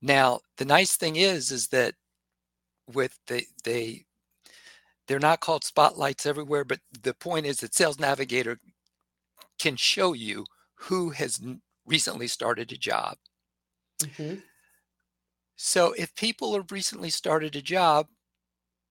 Now, 0.01 0.39
the 0.57 0.65
nice 0.65 0.95
thing 0.95 1.15
is, 1.15 1.51
is 1.51 1.67
that 1.69 1.95
with 2.93 3.19
the 3.27 3.45
they 3.63 4.05
they're 5.09 5.19
not 5.19 5.41
called 5.41 5.63
spotlights 5.63 6.25
everywhere, 6.25 6.63
but 6.63 6.79
the 7.01 7.13
point 7.13 7.45
is 7.45 7.57
that 7.57 7.73
Sales 7.73 7.99
Navigator 7.99 8.59
can 9.59 9.75
show 9.75 10.13
you 10.13 10.45
who 10.75 11.09
has 11.09 11.41
recently 11.85 12.27
started 12.27 12.71
a 12.71 12.77
job. 12.77 13.17
Mm-hmm. 14.03 14.35
So 15.57 15.93
if 15.97 16.15
people 16.15 16.53
have 16.53 16.71
recently 16.71 17.09
started 17.09 17.55
a 17.55 17.61
job 17.61 18.07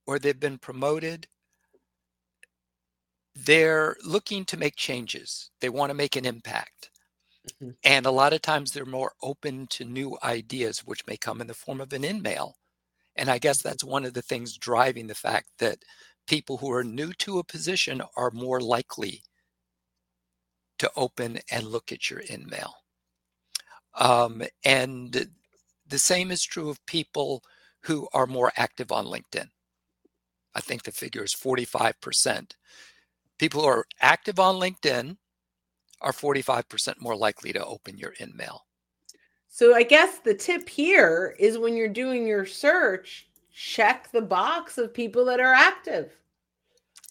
or 0.07 0.19
they've 0.19 0.39
been 0.39 0.59
promoted 0.59 1.29
they're 3.45 3.97
looking 4.05 4.45
to 4.47 4.57
make 4.57 4.77
changes. 4.77 5.51
They 5.61 5.69
want 5.69 5.91
to 5.91 5.95
make 5.95 6.17
an 6.17 6.25
impact. 6.25 6.91
Mm-hmm. 7.63 7.71
And 7.85 8.07
a 8.07 8.11
lot 8.11 8.33
of 8.33 8.43
times 8.43 8.73
they're 8.73 8.85
more 8.85 9.13
open 9.23 9.67
to 9.69 9.85
new 9.85 10.19
ideas, 10.23 10.81
which 10.81 11.07
may 11.07 11.17
come 11.17 11.41
in 11.41 11.47
the 11.47 11.55
form 11.55 11.81
of 11.81 11.93
an 11.93 12.03
InMail. 12.03 12.53
And 13.17 13.31
I 13.31 13.39
guess 13.39 13.63
that's 13.63 13.85
one 13.85 14.05
of 14.05 14.15
the 14.15 14.23
things 14.23 14.57
driving 14.57 15.07
the 15.07 15.15
fact 15.15 15.49
that 15.59 15.79
people 16.29 16.59
who 16.59 16.71
are 16.71 16.85
new 16.85 17.13
to 17.15 17.39
a 17.39 17.45
position 17.45 18.03
are 18.17 18.31
more 18.31 18.61
likely 18.61 19.23
to 20.79 20.91
open 20.95 21.39
and 21.51 21.67
look 21.67 21.91
at 21.91 22.09
your 22.09 22.21
InMail. 22.21 22.71
Um, 23.99 24.43
and 24.65 25.29
the 25.89 25.99
same 25.99 26.31
is 26.31 26.45
true 26.45 26.69
of 26.69 26.85
people 26.87 27.43
who 27.83 28.07
are 28.13 28.27
more 28.27 28.53
active 28.57 28.93
on 28.93 29.07
LinkedIn. 29.07 29.49
I 30.55 30.61
think 30.61 30.83
the 30.85 30.93
figure 30.93 31.25
is 31.25 31.35
45% 31.35 32.53
people 33.39 33.63
who 33.63 33.69
are 33.69 33.87
active 34.01 34.39
on 34.39 34.57
LinkedIn 34.57 35.17
are 36.01 36.13
45% 36.13 37.01
more 37.01 37.17
likely 37.17 37.53
to 37.53 37.65
open 37.65 37.97
your 37.97 38.13
InMail. 38.21 38.59
So 39.49 39.75
I 39.75 39.83
guess 39.83 40.19
the 40.19 40.35
tip 40.35 40.69
here 40.69 41.35
is 41.39 41.59
when 41.59 41.75
you're 41.75 41.89
doing 41.89 42.27
your 42.27 42.47
search, 42.47 43.28
check 43.59 44.11
the 44.13 44.23
box 44.23 44.79
of 44.79 44.95
people 44.95 45.25
that 45.25 45.41
are 45.41 45.53
active. 45.53 46.13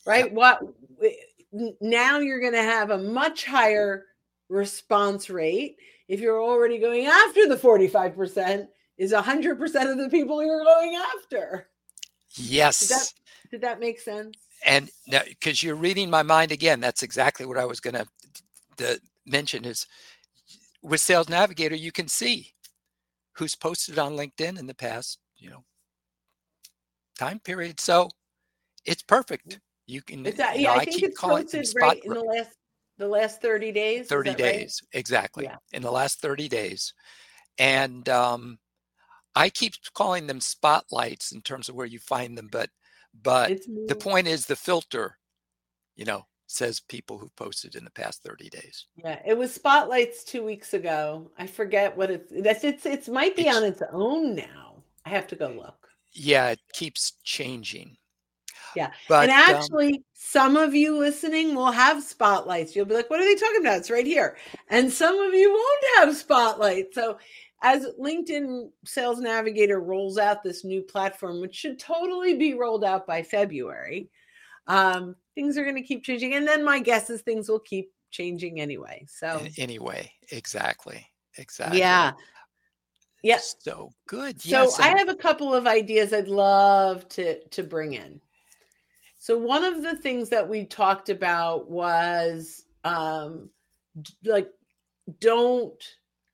Right? 0.06 0.32
What 0.32 0.62
now 1.82 2.20
you're 2.20 2.39
going 2.39 2.54
to 2.54 2.62
have 2.62 2.92
a 2.92 2.98
much 2.98 3.46
higher 3.46 4.06
response 4.48 5.30
rate 5.30 5.77
if 6.08 6.22
you're 6.22 6.42
already 6.42 6.77
going 6.77 7.06
after 7.06 7.48
the 7.50 7.58
45% 7.58 8.68
is 8.98 9.12
100% 9.12 9.92
of 9.92 9.98
the 9.98 10.10
people 10.10 10.44
you're 10.44 10.63
going 10.63 10.98
after. 11.16 11.68
Yes. 12.36 12.80
Did 12.80 12.89
that, 12.89 13.13
did 13.51 13.62
that 13.62 13.80
make 13.80 14.00
sense? 14.00 14.38
and 14.66 14.89
now 15.08 15.22
because 15.27 15.62
you're 15.62 15.75
reading 15.75 16.10
my 16.10 16.24
mind 16.24 16.51
again 16.51 16.80
that's 16.80 17.04
exactly 17.04 17.46
what 17.46 17.58
i 17.58 17.66
was 17.66 17.80
going 17.80 17.94
to 17.94 19.00
mention 19.25 19.66
is 19.66 19.86
with 20.82 21.01
sales 21.01 21.30
navigator 21.30 21.75
you 21.75 21.92
can 21.92 22.08
see 22.08 22.54
who's 23.34 23.56
posted 23.56 24.00
on 24.00 24.13
linkedin 24.13 24.58
in 24.60 24.68
the 24.68 24.74
past 24.74 25.20
you 25.38 25.50
know 25.50 25.63
time 27.17 27.39
period 27.39 27.79
so 27.79 28.09
it's 28.86 29.03
perfect 29.03 29.59
you 29.86 30.01
can 30.01 30.25
it's, 30.25 30.38
yeah, 30.38 30.53
you 30.53 30.63
know, 30.63 30.74
I, 30.74 30.77
I 30.77 30.86
think 30.86 31.03
it's 31.03 31.19
posted 31.19 31.67
right 31.81 32.01
in 32.03 32.13
the 32.13 32.21
last 32.21 32.51
the 32.97 33.07
last 33.07 33.41
30 33.41 33.71
days 33.71 34.07
30 34.07 34.36
days 34.36 34.81
right? 34.83 35.00
exactly 35.00 35.45
yeah. 35.45 35.57
in 35.71 35.81
the 35.81 35.91
last 35.91 36.19
30 36.21 36.47
days 36.47 36.93
and 37.57 38.07
um 38.09 38.57
i 39.36 39.50
keep 39.50 39.74
calling 39.93 40.27
them 40.27 40.39
spotlights 40.39 41.31
in 41.31 41.41
terms 41.41 41.69
of 41.69 41.75
where 41.75 41.86
you 41.86 42.00
find 42.00 42.38
them 42.38 42.50
but 42.51 42.69
but 43.24 43.59
the 43.88 43.95
point 43.95 44.27
is 44.27 44.45
the 44.45 44.55
filter, 44.55 45.17
you 45.95 46.05
know, 46.05 46.25
says 46.47 46.79
people 46.79 47.17
who 47.17 47.29
posted 47.36 47.75
in 47.75 47.83
the 47.83 47.91
past 47.91 48.24
30 48.24 48.50
days. 48.50 48.86
Yeah, 48.95 49.19
it 49.25 49.38
was 49.38 49.53
spotlights 49.53 50.24
two 50.24 50.43
weeks 50.43 50.74
ago. 50.74 51.31
I 51.38 51.47
forget 51.47 51.95
what 51.97 52.12
it's 52.12 52.31
that's 52.31 52.63
it's 52.63 52.86
it's 52.86 53.09
might 53.09 53.36
be 53.36 53.47
it's, 53.47 53.57
on 53.57 53.63
its 53.63 53.81
own 53.91 54.36
now. 54.36 54.83
I 55.05 55.09
have 55.09 55.27
to 55.27 55.36
go 55.36 55.50
look. 55.50 55.87
Yeah, 56.19 56.50
it 56.50 56.59
keeps 56.74 57.13
changing. 57.24 57.95
Yeah. 58.75 58.91
But, 59.07 59.29
and 59.29 59.31
um 59.31 59.55
actually, 59.55 59.93
um, 59.93 60.03
some 60.13 60.57
of 60.57 60.74
you 60.74 60.97
listening 60.97 61.55
will 61.55 61.71
have 61.71 62.03
spotlights. 62.03 62.75
You'll 62.75 62.86
be 62.86 62.95
like, 62.95 63.09
what 63.09 63.19
are 63.19 63.24
they 63.24 63.36
talking 63.36 63.62
about? 63.62 63.77
It's 63.77 63.91
right 63.91 64.05
here. 64.05 64.38
And 64.69 64.91
some 64.91 65.17
of 65.19 65.33
you 65.33 65.51
won't 65.51 65.86
have 65.97 66.15
spotlights. 66.15 66.95
So 66.95 67.19
as 67.62 67.88
LinkedIn 68.00 68.69
Sales 68.83 69.19
Navigator 69.19 69.79
rolls 69.79 70.17
out 70.17 70.43
this 70.43 70.65
new 70.65 70.81
platform, 70.81 71.39
which 71.39 71.55
should 71.55 71.79
totally 71.79 72.36
be 72.36 72.55
rolled 72.55 72.83
out 72.83 73.05
by 73.07 73.24
February, 73.24 74.09
um, 74.67 75.15
things 75.36 75.57
are 75.57 75.63
going 75.63 75.75
to 75.75 75.81
keep 75.81 76.03
changing. 76.03 76.33
And 76.33 76.47
then 76.47 76.63
my 76.63 76.79
guess 76.79 77.09
is 77.09 77.21
things 77.21 77.47
will 77.47 77.59
keep 77.59 77.91
changing 78.12 78.59
anyway. 78.59 79.05
So, 79.07 79.43
anyway, 79.57 80.12
exactly. 80.31 81.07
Exactly. 81.38 81.79
Yeah. 81.79 82.13
Yeah. 83.27 83.39
So 83.60 83.91
good. 84.07 84.39
So 84.39 84.50
yes, 84.50 84.79
I 84.79 84.98
have 84.98 85.10
a 85.10 85.15
couple 85.15 85.53
of 85.53 85.67
ideas 85.67 86.13
I'd 86.13 86.29
love 86.29 87.10
to 87.10 87.43
to 87.46 87.62
bring 87.62 87.91
in. 87.91 88.22
So 89.17 89.38
one 89.38 89.65
of 89.65 89.84
the 89.84 89.98
things 89.98 90.29
that 90.29 90.48
we 90.48 90.63
talked 90.63 91.10
about 91.10 91.69
was 91.69 92.63
um 92.86 93.50
like 94.24 94.50
don't 95.19 95.84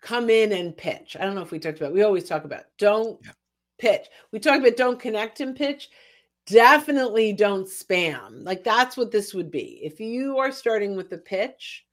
come 0.01 0.29
in 0.29 0.51
and 0.51 0.77
pitch. 0.77 1.17
I 1.19 1.25
don't 1.25 1.33
know 1.33 1.41
if 1.41 1.49
we 1.49 1.57
talked 1.57 1.79
about. 1.79 1.93
We 1.93 2.03
always 2.03 2.25
talk 2.25 2.43
about 2.43 2.65
don't 2.77 3.19
yeah. 3.25 3.31
pitch. 3.79 4.05
We 4.31 4.37
talk 4.37 4.59
about 4.59 4.77
don't 4.77 4.99
connect 4.99 5.39
and 5.39 5.55
pitch. 5.55 5.89
Definitely 6.45 7.33
don't 7.33 7.67
spam. 7.67 8.45
Like 8.45 8.63
that's 8.63 8.97
what 8.97 9.11
this 9.11 9.33
would 9.33 9.49
be. 9.49 9.79
If 9.81 9.99
you 9.99 10.37
are 10.37 10.51
starting 10.51 10.95
with 10.95 11.09
the 11.09 11.17
pitch, 11.17 11.87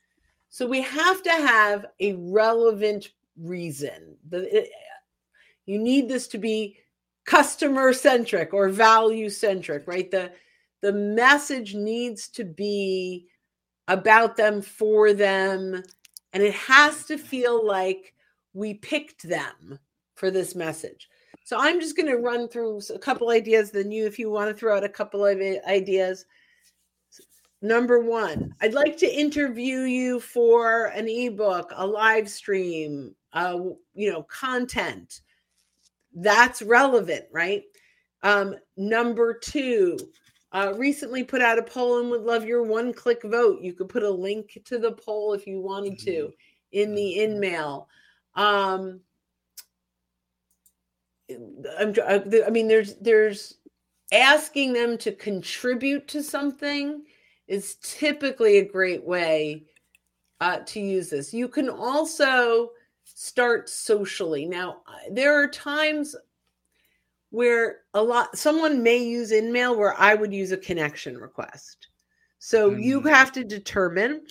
so 0.50 0.66
we 0.66 0.82
have 0.82 1.22
to 1.22 1.32
have 1.32 1.86
a 2.00 2.12
relevant 2.12 3.12
reason. 3.38 4.16
The, 4.28 4.58
it, 4.58 4.70
you 5.66 5.78
need 5.78 6.08
this 6.08 6.28
to 6.28 6.38
be 6.38 6.76
customer 7.26 7.92
centric 7.92 8.52
or 8.52 8.68
value 8.68 9.28
centric, 9.28 9.86
right? 9.86 10.10
The 10.10 10.32
the 10.82 10.92
message 10.92 11.74
needs 11.74 12.28
to 12.28 12.44
be 12.44 13.26
about 13.88 14.36
them 14.36 14.62
for 14.62 15.12
them 15.12 15.82
and 16.32 16.42
it 16.42 16.54
has 16.54 17.04
to 17.04 17.18
feel 17.18 17.66
like 17.66 18.14
we 18.54 18.74
picked 18.74 19.28
them 19.28 19.78
for 20.14 20.30
this 20.30 20.54
message. 20.54 21.08
So 21.44 21.56
I'm 21.58 21.80
just 21.80 21.96
going 21.96 22.08
to 22.08 22.18
run 22.18 22.48
through 22.48 22.80
a 22.94 22.98
couple 22.98 23.30
ideas. 23.30 23.70
Then 23.70 23.90
you, 23.90 24.06
if 24.06 24.18
you 24.18 24.30
want 24.30 24.50
to 24.50 24.54
throw 24.54 24.76
out 24.76 24.84
a 24.84 24.88
couple 24.88 25.24
of 25.24 25.40
ideas. 25.66 26.24
Number 27.62 28.00
one, 28.00 28.54
I'd 28.62 28.74
like 28.74 28.96
to 28.98 29.20
interview 29.20 29.80
you 29.80 30.20
for 30.20 30.86
an 30.86 31.08
ebook, 31.08 31.72
a 31.74 31.86
live 31.86 32.30
stream, 32.30 33.14
uh, 33.32 33.58
you 33.94 34.10
know, 34.10 34.22
content 34.24 35.20
that's 36.14 36.62
relevant, 36.62 37.24
right? 37.32 37.62
Um, 38.22 38.56
number 38.76 39.34
two, 39.34 39.98
uh, 40.52 40.74
recently 40.76 41.24
put 41.24 41.42
out 41.42 41.58
a 41.58 41.62
poll 41.62 42.00
and 42.00 42.10
would 42.10 42.22
love 42.22 42.44
your 42.44 42.62
one 42.62 42.92
click 42.92 43.22
vote. 43.22 43.60
You 43.62 43.72
could 43.72 43.88
put 43.88 44.02
a 44.02 44.10
link 44.10 44.58
to 44.64 44.78
the 44.78 44.92
poll 44.92 45.32
if 45.32 45.46
you 45.46 45.60
wanted 45.60 45.98
to 46.00 46.10
mm-hmm. 46.10 46.30
in 46.72 46.94
the 46.94 47.02
mm-hmm. 47.02 47.32
in-mail. 47.32 47.88
Um, 48.34 49.00
I'm, 51.78 51.94
I 52.06 52.50
mean, 52.50 52.66
there's 52.66 52.96
there's 52.96 53.58
asking 54.12 54.72
them 54.72 54.98
to 54.98 55.12
contribute 55.12 56.08
to 56.08 56.22
something 56.22 57.04
is 57.46 57.76
typically 57.82 58.58
a 58.58 58.68
great 58.68 59.04
way 59.04 59.64
uh, 60.40 60.58
to 60.66 60.80
use 60.80 61.10
this. 61.10 61.32
You 61.32 61.48
can 61.48 61.68
also 61.68 62.70
start 63.14 63.68
socially. 63.68 64.46
Now, 64.46 64.78
there 65.10 65.40
are 65.40 65.48
times 65.48 66.14
where 67.30 67.78
a 67.94 68.02
lot 68.02 68.36
someone 68.36 68.82
may 68.82 68.98
use 68.98 69.32
InMail 69.32 69.76
where 69.76 69.98
I 69.98 70.14
would 70.14 70.32
use 70.32 70.52
a 70.52 70.56
connection 70.56 71.16
request. 71.16 71.88
So 72.38 72.70
mm-hmm. 72.70 72.80
you 72.80 73.00
have 73.02 73.32
to 73.32 73.44
determine 73.44 74.22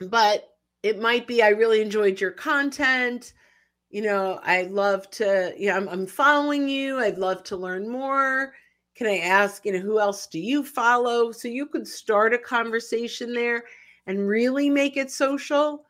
but 0.00 0.48
it 0.82 1.00
might 1.00 1.26
be 1.26 1.42
I 1.42 1.48
really 1.48 1.80
enjoyed 1.80 2.20
your 2.20 2.30
content. 2.30 3.34
You 3.90 4.02
know, 4.02 4.40
I 4.42 4.62
love 4.62 5.10
to, 5.12 5.52
you 5.58 5.68
know, 5.68 5.76
I'm, 5.76 5.88
I'm 5.88 6.06
following 6.06 6.68
you. 6.68 6.98
I'd 6.98 7.18
love 7.18 7.42
to 7.44 7.56
learn 7.56 7.88
more. 7.88 8.54
Can 8.94 9.06
I 9.06 9.18
ask, 9.18 9.64
you 9.64 9.72
know, 9.72 9.78
who 9.78 9.98
else 9.98 10.26
do 10.26 10.38
you 10.38 10.64
follow? 10.64 11.32
So 11.32 11.48
you 11.48 11.66
could 11.66 11.86
start 11.86 12.32
a 12.32 12.38
conversation 12.38 13.34
there 13.34 13.64
and 14.06 14.26
really 14.26 14.70
make 14.70 14.96
it 14.96 15.10
social. 15.10 15.84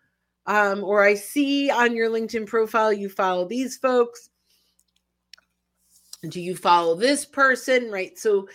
Um, 0.46 0.82
or 0.82 1.04
I 1.04 1.14
see 1.14 1.70
on 1.70 1.94
your 1.94 2.08
LinkedIn 2.10 2.46
profile 2.46 2.92
you 2.92 3.08
follow 3.08 3.46
these 3.46 3.76
folks. 3.76 4.30
Do 6.28 6.40
you 6.40 6.56
follow 6.56 6.94
this 6.94 7.24
person? 7.24 7.90
Right 7.90 8.18
so 8.18 8.48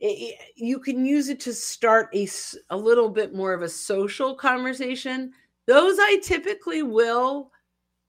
it, 0.00 0.36
you 0.56 0.78
can 0.78 1.04
use 1.04 1.28
it 1.28 1.40
to 1.40 1.52
start 1.52 2.08
a, 2.14 2.28
a 2.70 2.76
little 2.76 3.08
bit 3.08 3.34
more 3.34 3.52
of 3.52 3.62
a 3.62 3.68
social 3.68 4.34
conversation. 4.34 5.32
Those 5.66 5.98
i 6.00 6.18
typically 6.22 6.82
will 6.82 7.50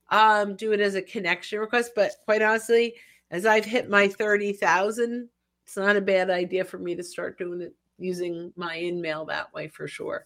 um, 0.10 0.56
do 0.56 0.74
it 0.74 0.82
as 0.82 0.96
a 0.96 1.02
connection 1.02 1.60
request 1.60 1.92
but 1.96 2.12
quite 2.26 2.42
honestly 2.42 2.96
as 3.30 3.46
i've 3.46 3.66
hit 3.66 3.90
my 3.90 4.08
30000 4.08 5.30
it's 5.64 5.78
not 5.78 5.96
a 5.96 6.02
bad 6.02 6.30
idea 6.30 6.66
for 6.66 6.78
me 6.78 6.96
to 6.96 7.04
start 7.04 7.38
doing 7.38 7.62
it 7.62 7.74
using 8.02 8.52
my 8.56 8.76
in-mail 8.76 9.26
that 9.26 9.54
way 9.54 9.68
for 9.68 9.88
sure 9.88 10.26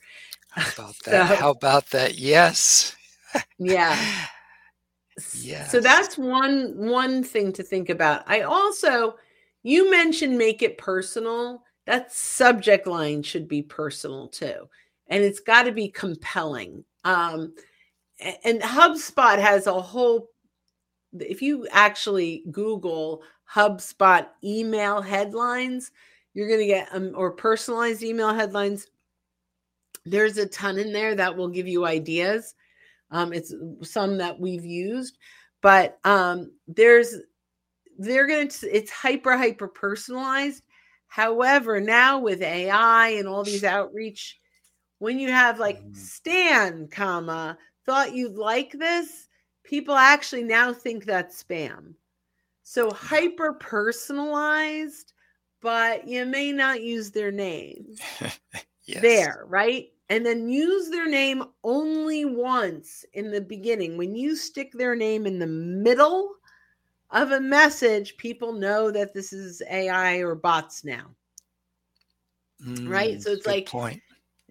how 0.50 0.72
about 0.76 0.96
that 1.06 1.30
so, 1.30 1.36
how 1.36 1.52
about 1.52 1.90
that 1.92 2.18
yes 2.18 2.96
yeah 3.58 3.98
Yes. 5.34 5.72
So 5.72 5.80
that's 5.80 6.18
one 6.18 6.74
one 6.76 7.24
thing 7.24 7.54
to 7.54 7.64
think 7.64 7.90
about. 7.90 8.24
I 8.28 8.42
also 8.42 9.16
you 9.64 9.90
mentioned 9.90 10.38
make 10.38 10.62
it 10.62 10.78
personal. 10.78 11.64
That 11.86 12.12
subject 12.12 12.86
line 12.88 13.24
should 13.24 13.48
be 13.48 13.62
personal 13.62 14.28
too. 14.28 14.68
And 15.08 15.24
it's 15.24 15.40
got 15.40 15.64
to 15.64 15.72
be 15.72 15.88
compelling. 15.88 16.84
Um 17.06 17.54
and 18.44 18.62
HubSpot 18.62 19.40
has 19.40 19.68
a 19.68 19.82
whole 19.82 20.30
if 21.14 21.42
you 21.42 21.66
actually 21.72 22.44
Google 22.52 23.24
HubSpot 23.54 24.28
email 24.44 25.02
headlines, 25.02 25.92
you're 26.36 26.48
going 26.48 26.60
to 26.60 26.68
get 26.68 26.90
um, 26.92 27.14
or 27.16 27.32
personalized 27.32 28.04
email 28.04 28.32
headlines. 28.32 28.88
There's 30.06 30.38
a 30.38 30.46
ton 30.46 30.78
in 30.78 30.94
there 30.94 31.16
that 31.16 31.36
will 31.36 31.48
give 31.48 31.68
you 31.68 31.86
ideas. 31.86 32.54
Um, 33.10 33.34
it's 33.34 33.54
some 33.82 34.18
that 34.18 34.40
we've 34.40 34.66
used, 34.66 35.18
but 35.62 35.98
um, 36.04 36.52
there's 36.68 37.16
they're 37.98 38.28
going 38.28 38.50
to 38.50 38.68
it's 38.76 38.92
hyper 38.92 39.36
hyper 39.38 39.68
personalized. 39.68 40.64
However, 41.08 41.80
now 41.80 42.20
with 42.20 42.42
AI 42.42 43.10
and 43.10 43.28
all 43.28 43.44
these 43.44 43.64
outreach, 43.64 44.38
when 45.00 45.18
you 45.18 45.32
have 45.32 45.60
like 45.60 45.80
mm-hmm. 45.80 45.94
Stan, 45.94 46.88
comma 46.90 47.58
thought 47.86 48.14
you'd 48.14 48.36
like 48.36 48.72
this, 48.72 49.30
people 49.64 49.96
actually 49.96 50.44
now 50.44 50.74
think 50.74 51.06
that's 51.06 51.42
spam. 51.42 51.94
So 52.64 52.92
hyper 52.92 53.54
personalized, 53.54 55.14
but 55.66 56.08
you 56.08 56.26
may 56.26 56.52
not 56.52 56.84
use 56.84 57.10
their 57.10 57.32
name. 57.32 57.96
yes. 58.86 59.02
There, 59.02 59.46
right? 59.48 59.90
and 60.10 60.26
then 60.26 60.50
use 60.50 60.90
their 60.90 61.10
name 61.10 61.44
only 61.64 62.26
once 62.26 63.06
in 63.14 63.32
the 63.32 63.42
beginning. 63.42 63.98
When 63.98 64.16
you 64.16 64.36
stick 64.36 64.72
their 64.74 64.96
name 64.96 65.26
in 65.26 65.40
the 65.40 65.48
middle 65.48 66.36
of 67.10 67.32
a 67.32 67.42
message, 67.42 68.18
people 68.18 68.54
know 68.54 68.92
that 68.92 69.14
this 69.14 69.34
is 69.34 69.64
AI 69.70 70.18
or 70.18 70.36
bots 70.36 70.84
now. 70.84 71.08
Mm, 72.64 72.88
right? 72.88 73.22
So 73.22 73.32
it's 73.32 73.48
like 73.48 73.68
point. 73.68 74.02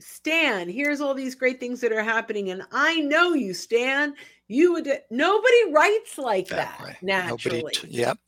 Stan, 0.00 0.68
here's 0.68 1.00
all 1.00 1.14
these 1.14 1.37
great 1.37 1.61
things 1.61 1.81
that 1.81 1.92
are 1.92 2.03
happening 2.03 2.50
and 2.50 2.64
I 2.72 3.00
know 3.00 3.35
you 3.35 3.55
Stan. 3.55 4.14
You 4.48 4.72
would 4.72 4.88
nobody 5.11 5.72
writes 5.72 6.18
like 6.18 6.48
that, 6.48 6.79
that 6.79 7.03
naturally. 7.03 7.72
T- 7.72 7.88
yep. 7.88 8.18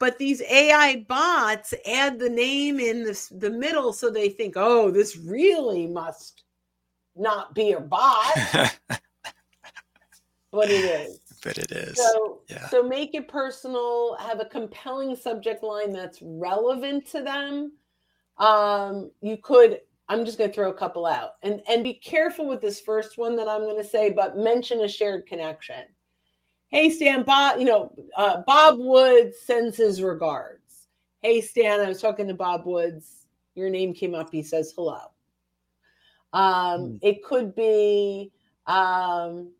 But 0.00 0.16
these 0.16 0.40
AI 0.42 1.04
bots 1.08 1.74
add 1.86 2.18
the 2.18 2.30
name 2.30 2.80
in 2.80 3.04
the, 3.04 3.28
the 3.32 3.50
middle 3.50 3.92
so 3.92 4.10
they 4.10 4.30
think, 4.30 4.54
oh, 4.56 4.90
this 4.90 5.16
really 5.16 5.86
must 5.86 6.42
not 7.14 7.54
be 7.54 7.72
a 7.72 7.80
bot. 7.80 8.34
but 10.50 10.70
it 10.70 10.84
is. 10.84 11.20
But 11.44 11.58
it 11.58 11.70
is. 11.70 11.98
So, 11.98 12.40
yeah. 12.48 12.66
so 12.68 12.82
make 12.82 13.14
it 13.14 13.28
personal. 13.28 14.16
Have 14.16 14.40
a 14.40 14.46
compelling 14.46 15.14
subject 15.14 15.62
line 15.62 15.92
that's 15.92 16.18
relevant 16.22 17.06
to 17.10 17.22
them. 17.22 17.72
Um, 18.38 19.10
you 19.20 19.36
could. 19.36 19.80
I'm 20.08 20.24
just 20.24 20.38
going 20.38 20.50
to 20.50 20.54
throw 20.54 20.70
a 20.70 20.74
couple 20.74 21.06
out, 21.06 21.32
and 21.42 21.60
and 21.68 21.84
be 21.84 21.94
careful 21.94 22.48
with 22.48 22.60
this 22.60 22.80
first 22.80 23.16
one 23.16 23.36
that 23.36 23.48
I'm 23.48 23.60
going 23.60 23.80
to 23.80 23.88
say, 23.88 24.10
but 24.10 24.36
mention 24.36 24.80
a 24.80 24.88
shared 24.88 25.26
connection. 25.26 25.84
Hey 26.70 26.88
Stan, 26.90 27.24
Bob. 27.24 27.58
You 27.58 27.64
know, 27.64 27.92
uh, 28.16 28.42
Bob 28.46 28.78
Woods 28.78 29.38
sends 29.40 29.76
his 29.76 30.02
regards. 30.02 30.86
Hey 31.20 31.40
Stan, 31.40 31.80
I 31.80 31.88
was 31.88 32.00
talking 32.00 32.28
to 32.28 32.34
Bob 32.34 32.64
Woods. 32.64 33.26
Your 33.56 33.68
name 33.68 33.92
came 33.92 34.14
up. 34.14 34.30
He 34.30 34.42
says 34.42 34.72
hello. 34.76 35.00
Um, 36.32 36.42
mm. 36.42 36.98
It 37.02 37.24
could 37.24 37.56
be 37.56 38.30
um, 38.66 39.50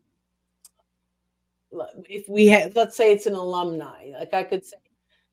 if 2.09 2.29
we 2.29 2.47
had, 2.47 2.75
let's 2.77 2.95
say 2.95 3.11
it's 3.11 3.25
an 3.25 3.33
alumni. 3.33 4.11
Like 4.17 4.33
I 4.33 4.43
could 4.43 4.65
say, 4.65 4.77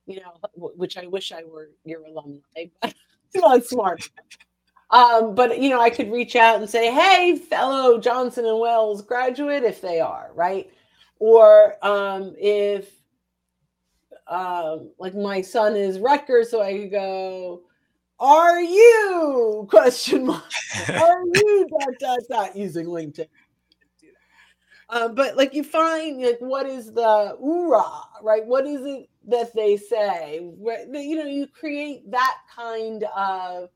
you 0.06 0.20
know, 0.20 0.32
which 0.54 0.98
I 0.98 1.06
wish 1.06 1.30
I 1.30 1.44
were 1.44 1.70
your 1.84 2.02
alumni, 2.04 2.40
but 2.82 2.94
it's 3.32 3.36
not 3.36 3.64
smart. 3.64 4.08
Um, 4.90 5.34
but 5.34 5.60
you 5.60 5.68
know, 5.68 5.80
I 5.80 5.90
could 5.90 6.10
reach 6.10 6.34
out 6.34 6.58
and 6.58 6.68
say, 6.68 6.92
"Hey, 6.92 7.36
fellow 7.36 7.98
Johnson 7.98 8.46
and 8.46 8.58
Wales 8.58 9.02
graduate," 9.02 9.62
if 9.62 9.80
they 9.80 10.00
are 10.00 10.30
right, 10.34 10.70
or 11.18 11.74
um, 11.84 12.34
if 12.38 12.90
um, 14.26 14.90
like 14.98 15.14
my 15.14 15.40
son 15.40 15.76
is 15.76 15.98
Rutgers, 15.98 16.50
so 16.50 16.62
I 16.62 16.78
could 16.78 16.90
go, 16.90 17.62
are 18.20 18.60
you? 18.60 19.66
Question 19.70 20.26
mark. 20.26 20.44
Are 20.88 21.22
you 21.34 21.66
dot 21.78 21.94
dot 22.00 22.18
dot? 22.30 22.56
Using 22.56 22.86
linkedin. 22.86 23.28
Um, 24.90 25.14
but 25.14 25.36
like 25.36 25.52
you 25.52 25.64
find 25.64 26.22
like 26.22 26.38
what 26.40 26.66
is 26.66 26.92
the 26.92 27.36
oorah 27.42 28.04
right? 28.22 28.44
What 28.44 28.66
is 28.66 28.80
it 28.84 29.10
that 29.26 29.54
they 29.54 29.76
say? 29.76 30.50
Right? 30.58 30.86
you 30.88 31.16
know 31.16 31.26
you 31.26 31.46
create 31.46 32.10
that 32.10 32.38
kind 32.54 33.04
of 33.14 33.68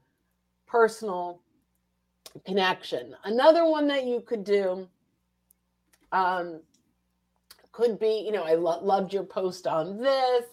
personal 0.67 1.43
connection. 2.47 3.15
Another 3.25 3.67
one 3.67 3.87
that 3.89 4.07
you 4.07 4.21
could 4.21 4.43
do 4.43 4.89
um, 6.13 6.61
could 7.73 7.99
be, 7.99 8.23
you 8.25 8.33
know, 8.33 8.45
I 8.45 8.55
lo- 8.55 8.83
loved 8.83 9.13
your 9.13 9.25
post 9.25 9.67
on 9.67 9.99
this. 9.99 10.45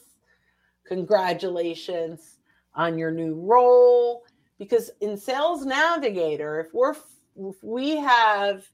Congratulations 0.88 2.40
on 2.74 2.98
your 2.98 3.12
new 3.12 3.36
role. 3.36 4.24
Because 4.58 4.92
in 5.02 5.16
Sales 5.16 5.66
Navigator, 5.66 6.60
if 6.60 6.74
we're 6.74 6.96
if 7.38 7.64
we 7.64 7.96
have 7.96 8.68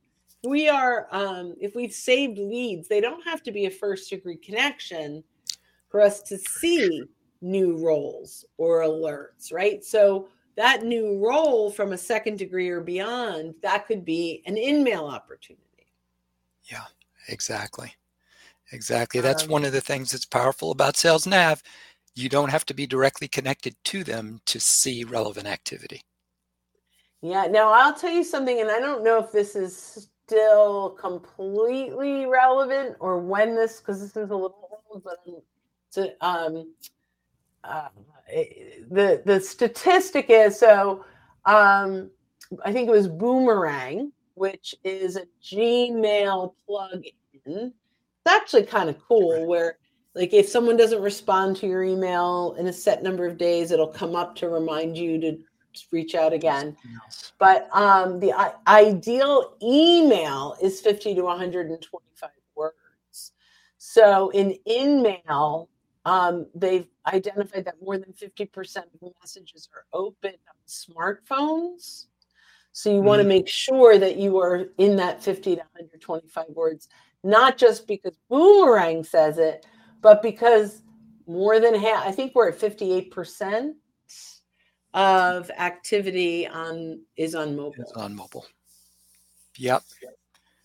we 0.43 0.69
are 0.69 1.07
um, 1.11 1.55
if 1.59 1.75
we've 1.75 1.93
saved 1.93 2.37
leads, 2.37 2.87
they 2.87 3.01
don't 3.01 3.23
have 3.23 3.43
to 3.43 3.51
be 3.51 3.65
a 3.65 3.71
first 3.71 4.09
degree 4.09 4.37
connection 4.37 5.23
for 5.89 6.01
us 6.01 6.21
to 6.23 6.37
see 6.37 7.03
new 7.41 7.77
roles 7.77 8.45
or 8.57 8.81
alerts, 8.81 9.53
right? 9.53 9.83
So 9.83 10.29
that 10.55 10.83
new 10.83 11.19
role 11.23 11.69
from 11.69 11.93
a 11.93 11.97
second 11.97 12.37
degree 12.37 12.69
or 12.69 12.81
beyond, 12.81 13.55
that 13.61 13.87
could 13.87 14.05
be 14.05 14.41
an 14.45 14.57
in-mail 14.57 15.05
opportunity. 15.05 15.61
Yeah, 16.63 16.85
exactly. 17.27 17.93
Exactly. 18.71 19.21
That's 19.21 19.43
um, 19.43 19.49
one 19.49 19.65
of 19.65 19.71
the 19.71 19.81
things 19.81 20.11
that's 20.11 20.25
powerful 20.25 20.71
about 20.71 20.97
Sales 20.97 21.27
Nav. 21.27 21.61
You 22.15 22.29
don't 22.29 22.49
have 22.49 22.65
to 22.67 22.73
be 22.73 22.87
directly 22.87 23.27
connected 23.27 23.75
to 23.85 24.03
them 24.03 24.39
to 24.45 24.59
see 24.59 25.03
relevant 25.03 25.47
activity. 25.47 26.01
Yeah. 27.21 27.47
Now, 27.47 27.71
I'll 27.71 27.93
tell 27.93 28.11
you 28.11 28.23
something, 28.23 28.61
and 28.61 28.69
I 28.69 28.79
don't 28.79 29.03
know 29.03 29.19
if 29.19 29.31
this 29.31 29.55
is 29.55 30.09
still 30.25 30.91
completely 30.91 32.25
relevant 32.25 32.95
or 32.99 33.19
when 33.19 33.55
this, 33.55 33.79
because 33.79 34.01
this 34.01 34.11
is 34.11 34.29
a 34.29 34.35
little 34.35 34.81
old, 34.89 35.03
but 35.03 35.19
to, 35.93 36.25
um, 36.25 36.73
uh, 37.63 37.89
the 38.91 39.21
the 39.25 39.39
statistic 39.39 40.27
is 40.29 40.59
so 40.59 41.05
um, 41.45 42.09
I 42.63 42.71
think 42.71 42.87
it 42.87 42.91
was 42.91 43.07
Boomerang, 43.07 44.11
which 44.35 44.75
is 44.83 45.15
a 45.15 45.25
Gmail 45.43 46.53
plugin. 46.67 47.73
It's 48.25 48.33
actually 48.33 48.63
kind 48.63 48.89
of 48.89 48.97
cool 48.99 49.45
where 49.45 49.77
like 50.15 50.33
if 50.33 50.47
someone 50.47 50.77
doesn't 50.77 51.01
respond 51.01 51.57
to 51.57 51.67
your 51.67 51.83
email 51.83 52.55
in 52.57 52.67
a 52.67 52.73
set 52.73 53.03
number 53.03 53.25
of 53.27 53.37
days, 53.37 53.71
it'll 53.71 53.87
come 53.87 54.15
up 54.15 54.35
to 54.37 54.49
remind 54.49 54.97
you 54.97 55.19
to 55.21 55.37
reach 55.91 56.15
out 56.15 56.33
again. 56.33 56.75
But 57.37 57.67
um, 57.73 58.19
the 58.19 58.33
I- 58.33 58.53
ideal 58.67 59.57
email 59.61 60.55
is 60.61 60.79
50 60.79 61.15
to 61.15 61.21
125 61.21 62.29
words. 62.55 63.33
So 63.77 64.29
in 64.29 64.57
InMail, 64.67 65.67
um, 66.05 66.47
they've 66.55 66.87
identified 67.05 67.65
that 67.65 67.75
more 67.81 67.97
than 67.97 68.13
50% 68.13 68.77
of 68.77 69.13
messages 69.21 69.69
are 69.75 69.85
open 69.91 70.33
on 70.33 70.55
smartphones. 70.67 72.05
So 72.71 72.89
you 72.89 72.97
mm-hmm. 72.97 73.07
want 73.07 73.21
to 73.21 73.27
make 73.27 73.47
sure 73.47 73.97
that 73.97 74.17
you 74.17 74.37
are 74.39 74.65
in 74.77 74.95
that 74.97 75.23
50 75.23 75.55
to 75.55 75.61
125 75.61 76.45
words, 76.49 76.89
not 77.25 77.57
just 77.57 77.87
because 77.87 78.15
Boomerang 78.29 79.03
says 79.03 79.39
it, 79.39 79.65
but 80.01 80.21
because 80.21 80.83
more 81.25 81.59
than 81.59 81.73
half, 81.73 82.05
I 82.05 82.11
think 82.11 82.35
we're 82.35 82.49
at 82.49 82.59
58% 82.59 83.73
of 84.93 85.49
activity 85.57 86.47
on 86.47 87.01
is 87.17 87.33
on 87.33 87.55
mobile. 87.55 87.73
It's 87.79 87.91
on 87.93 88.15
mobile. 88.15 88.45
Yep. 89.57 89.83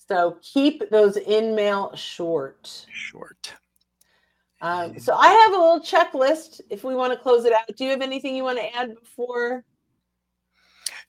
So 0.06 0.36
keep 0.42 0.88
those 0.90 1.16
in-mail 1.16 1.96
short. 1.96 2.86
Short. 2.92 3.54
Um, 4.60 4.98
so 4.98 5.14
I 5.14 5.28
have 5.28 5.52
a 5.54 5.56
little 5.56 5.80
checklist 5.80 6.60
if 6.68 6.84
we 6.84 6.94
want 6.94 7.14
to 7.14 7.18
close 7.18 7.46
it 7.46 7.54
out. 7.54 7.74
Do 7.74 7.84
you 7.84 7.90
have 7.90 8.02
anything 8.02 8.36
you 8.36 8.44
want 8.44 8.58
to 8.58 8.76
add 8.76 8.94
before? 9.00 9.64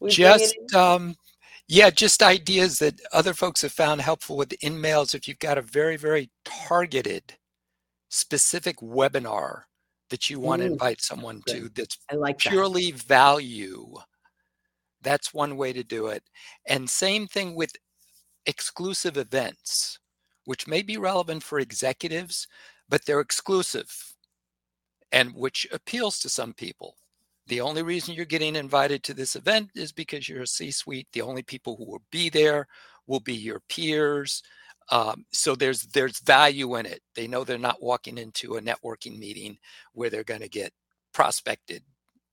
Just 0.08 0.56
um, 0.74 1.16
yeah, 1.72 1.90
just 1.90 2.22
ideas 2.22 2.80
that 2.80 3.00
other 3.14 3.34
folks 3.34 3.62
have 3.62 3.72
found 3.72 4.02
helpful 4.02 4.36
with 4.36 4.52
in-mails. 4.62 5.16
If 5.16 5.26
you've 5.26 5.40
got 5.40 5.58
a 5.58 5.62
very 5.62 5.96
very 5.96 6.30
targeted, 6.44 7.38
specific 8.10 8.78
webinar 8.80 9.62
that 10.10 10.30
you 10.30 10.38
want 10.42 10.62
to 10.62 10.68
mm, 10.68 10.74
invite 10.74 11.02
someone 11.02 11.42
Good. 11.46 11.56
to 11.56 11.70
that's 11.74 11.98
I 12.12 12.16
like 12.16 12.40
purely 12.40 12.92
that. 12.92 13.04
value, 13.04 13.94
that's 15.02 15.34
one 15.34 15.56
way 15.56 15.72
to 15.72 15.84
do 15.84 16.08
it. 16.08 16.24
And 16.68 16.90
same 16.90 17.26
thing 17.28 17.56
with 17.56 17.72
exclusive 18.46 19.16
events, 19.18 19.98
which 20.46 20.68
may 20.68 20.82
be 20.82 20.98
relevant 20.98 21.42
for 21.42 21.60
executives, 21.60 22.48
but 22.90 23.06
they're 23.06 23.22
exclusive 23.22 23.90
and 25.14 25.34
which 25.34 25.68
appeals 25.72 26.20
to 26.20 26.30
some 26.30 26.54
people. 26.54 26.98
The 27.52 27.60
only 27.60 27.84
reason 27.84 28.16
you're 28.16 28.24
getting 28.24 28.56
invited 28.56 29.04
to 29.04 29.14
this 29.14 29.36
event 29.36 29.72
is 29.76 29.92
because 29.92 30.30
you're 30.30 30.44
a 30.44 30.48
C 30.48 30.72
suite. 30.72 31.10
The 31.12 31.22
only 31.22 31.44
people 31.44 31.76
who 31.76 31.84
will 31.84 32.02
be 32.10 32.30
there 32.30 32.66
will 33.08 33.20
be 33.20 33.34
your 33.34 33.60
peers. 33.68 34.42
Um, 34.90 35.26
so 35.34 35.54
there's 35.54 35.82
there's 35.88 36.22
value 36.22 36.76
in 36.78 36.86
it. 36.86 37.02
They 37.14 37.28
know 37.28 37.44
they're 37.44 37.58
not 37.58 37.84
walking 37.84 38.18
into 38.18 38.56
a 38.56 38.62
networking 38.62 39.20
meeting 39.20 39.58
where 39.92 40.10
they're 40.10 40.24
going 40.24 40.40
to 40.40 40.48
get 40.48 40.72
prospected 41.14 41.84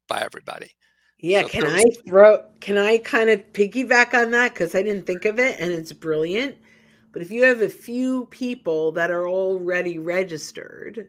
by 0.06 0.20
everybody. 0.20 0.70
Yeah, 1.18 1.42
so 1.42 1.48
can 1.48 1.66
I 1.66 1.84
throw? 2.06 2.44
Can 2.60 2.78
I 2.78 2.98
kind 2.98 3.28
of 3.28 3.40
piggyback 3.52 4.14
on 4.14 4.30
that 4.30 4.54
because 4.54 4.76
I 4.76 4.84
didn't 4.84 5.06
think 5.08 5.24
of 5.24 5.40
it 5.40 5.58
and 5.58 5.72
it's 5.72 5.92
brilliant. 5.92 6.54
But 7.10 7.22
if 7.22 7.32
you 7.32 7.42
have 7.42 7.62
a 7.62 7.68
few 7.68 8.26
people 8.26 8.92
that 8.92 9.10
are 9.10 9.26
already 9.26 9.98
registered, 9.98 11.08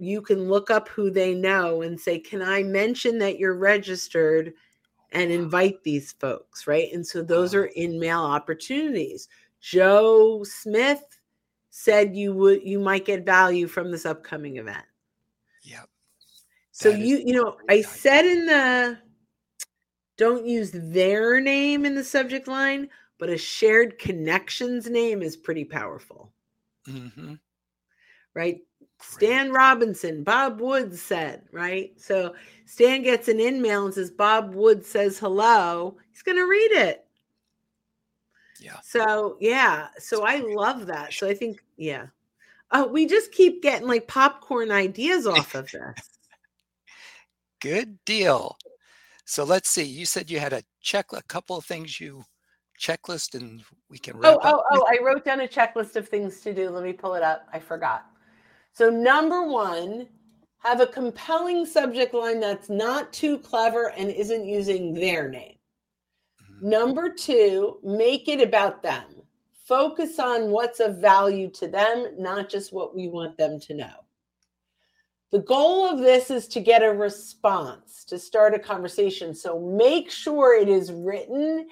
you 0.00 0.22
can 0.22 0.48
look 0.48 0.70
up 0.70 0.88
who 0.88 1.10
they 1.10 1.34
know 1.34 1.82
and 1.82 2.00
say, 2.00 2.18
Can 2.18 2.42
I 2.42 2.62
mention 2.62 3.18
that 3.18 3.38
you're 3.38 3.56
registered 3.56 4.54
and 5.12 5.30
invite 5.30 5.82
these 5.82 6.12
folks? 6.12 6.66
Right. 6.66 6.92
And 6.92 7.06
so 7.06 7.22
those 7.22 7.54
are 7.54 7.66
in-mail 7.66 8.20
opportunities. 8.20 9.28
Joe 9.60 10.42
Smith 10.44 11.04
said 11.70 12.16
you 12.16 12.32
would 12.32 12.62
you 12.64 12.80
might 12.80 13.04
get 13.04 13.24
value 13.24 13.66
from 13.66 13.90
this 13.90 14.06
upcoming 14.06 14.56
event. 14.56 14.84
Yep. 15.62 15.88
So 16.72 16.88
you 16.90 17.18
you 17.18 17.34
know, 17.34 17.56
I 17.68 17.82
said 17.82 18.24
in 18.24 18.46
the 18.46 18.98
don't 20.16 20.46
use 20.46 20.70
their 20.72 21.40
name 21.40 21.86
in 21.86 21.94
the 21.94 22.04
subject 22.04 22.48
line, 22.48 22.88
but 23.18 23.30
a 23.30 23.38
shared 23.38 23.98
connections 23.98 24.88
name 24.88 25.22
is 25.22 25.36
pretty 25.36 25.64
powerful. 25.64 26.32
Mm-hmm. 26.88 27.34
Right? 28.34 28.58
Stan 29.00 29.50
Robinson, 29.50 30.22
Bob 30.22 30.60
Woods 30.60 31.00
said, 31.00 31.42
right? 31.52 31.92
So 31.96 32.34
Stan 32.66 33.02
gets 33.02 33.28
an 33.28 33.40
in-mail 33.40 33.86
and 33.86 33.94
says, 33.94 34.10
Bob 34.10 34.54
Woods 34.54 34.86
says 34.86 35.18
hello. 35.18 35.96
He's 36.10 36.22
going 36.22 36.38
to 36.38 36.46
read 36.46 36.72
it. 36.72 37.04
Yeah. 38.60 38.78
So, 38.82 39.36
yeah. 39.40 39.88
So 39.98 40.24
I 40.24 40.36
love 40.38 40.86
that. 40.86 41.12
So 41.12 41.26
I 41.26 41.34
think, 41.34 41.62
yeah. 41.76 42.06
Oh, 42.72 42.86
we 42.86 43.06
just 43.06 43.32
keep 43.32 43.62
getting 43.62 43.88
like 43.88 44.06
popcorn 44.06 44.70
ideas 44.70 45.26
off 45.26 45.54
of 45.54 45.70
this. 45.70 46.10
Good 47.60 47.98
deal. 48.04 48.56
So 49.24 49.44
let's 49.44 49.70
see. 49.70 49.84
You 49.84 50.06
said 50.06 50.30
you 50.30 50.40
had 50.40 50.52
a 50.52 50.62
check, 50.80 51.06
a 51.12 51.22
couple 51.22 51.56
of 51.56 51.64
things 51.64 52.00
you 52.00 52.24
checklist 52.80 53.34
and 53.34 53.62
we 53.90 53.98
can 53.98 54.16
oh 54.24 54.40
oh 54.42 54.62
oh 54.70 54.86
i 54.88 54.96
wrote 55.04 55.22
down 55.22 55.42
a 55.42 55.46
checklist 55.46 55.96
of 55.96 56.08
things 56.08 56.40
to 56.40 56.54
do 56.54 56.70
let 56.70 56.82
me 56.82 56.94
pull 56.94 57.14
it 57.14 57.22
up 57.22 57.46
i 57.52 57.58
forgot 57.58 58.06
so 58.72 58.88
number 58.90 59.44
one 59.44 60.08
have 60.58 60.80
a 60.80 60.86
compelling 60.86 61.64
subject 61.64 62.14
line 62.14 62.40
that's 62.40 62.68
not 62.68 63.12
too 63.12 63.38
clever 63.38 63.92
and 63.96 64.10
isn't 64.10 64.44
using 64.44 64.94
their 64.94 65.28
name. 65.28 65.56
Mm-hmm. 66.42 66.68
number 66.68 67.10
two 67.10 67.78
make 67.82 68.28
it 68.28 68.40
about 68.40 68.82
them. 68.82 69.04
Focus 69.64 70.18
on 70.18 70.50
what's 70.50 70.80
of 70.80 70.98
value 70.98 71.48
to 71.52 71.68
them 71.68 72.08
not 72.18 72.48
just 72.48 72.72
what 72.72 72.94
we 72.94 73.08
want 73.08 73.36
them 73.36 73.60
to 73.60 73.74
know. 73.74 74.04
The 75.30 75.38
goal 75.38 75.88
of 75.88 76.00
this 76.00 76.30
is 76.30 76.48
to 76.48 76.60
get 76.60 76.82
a 76.82 76.92
response 76.92 78.04
to 78.06 78.18
start 78.18 78.52
a 78.52 78.58
conversation. 78.58 79.32
So 79.32 79.60
make 79.60 80.10
sure 80.10 80.60
it 80.60 80.68
is 80.68 80.90
written 80.90 81.68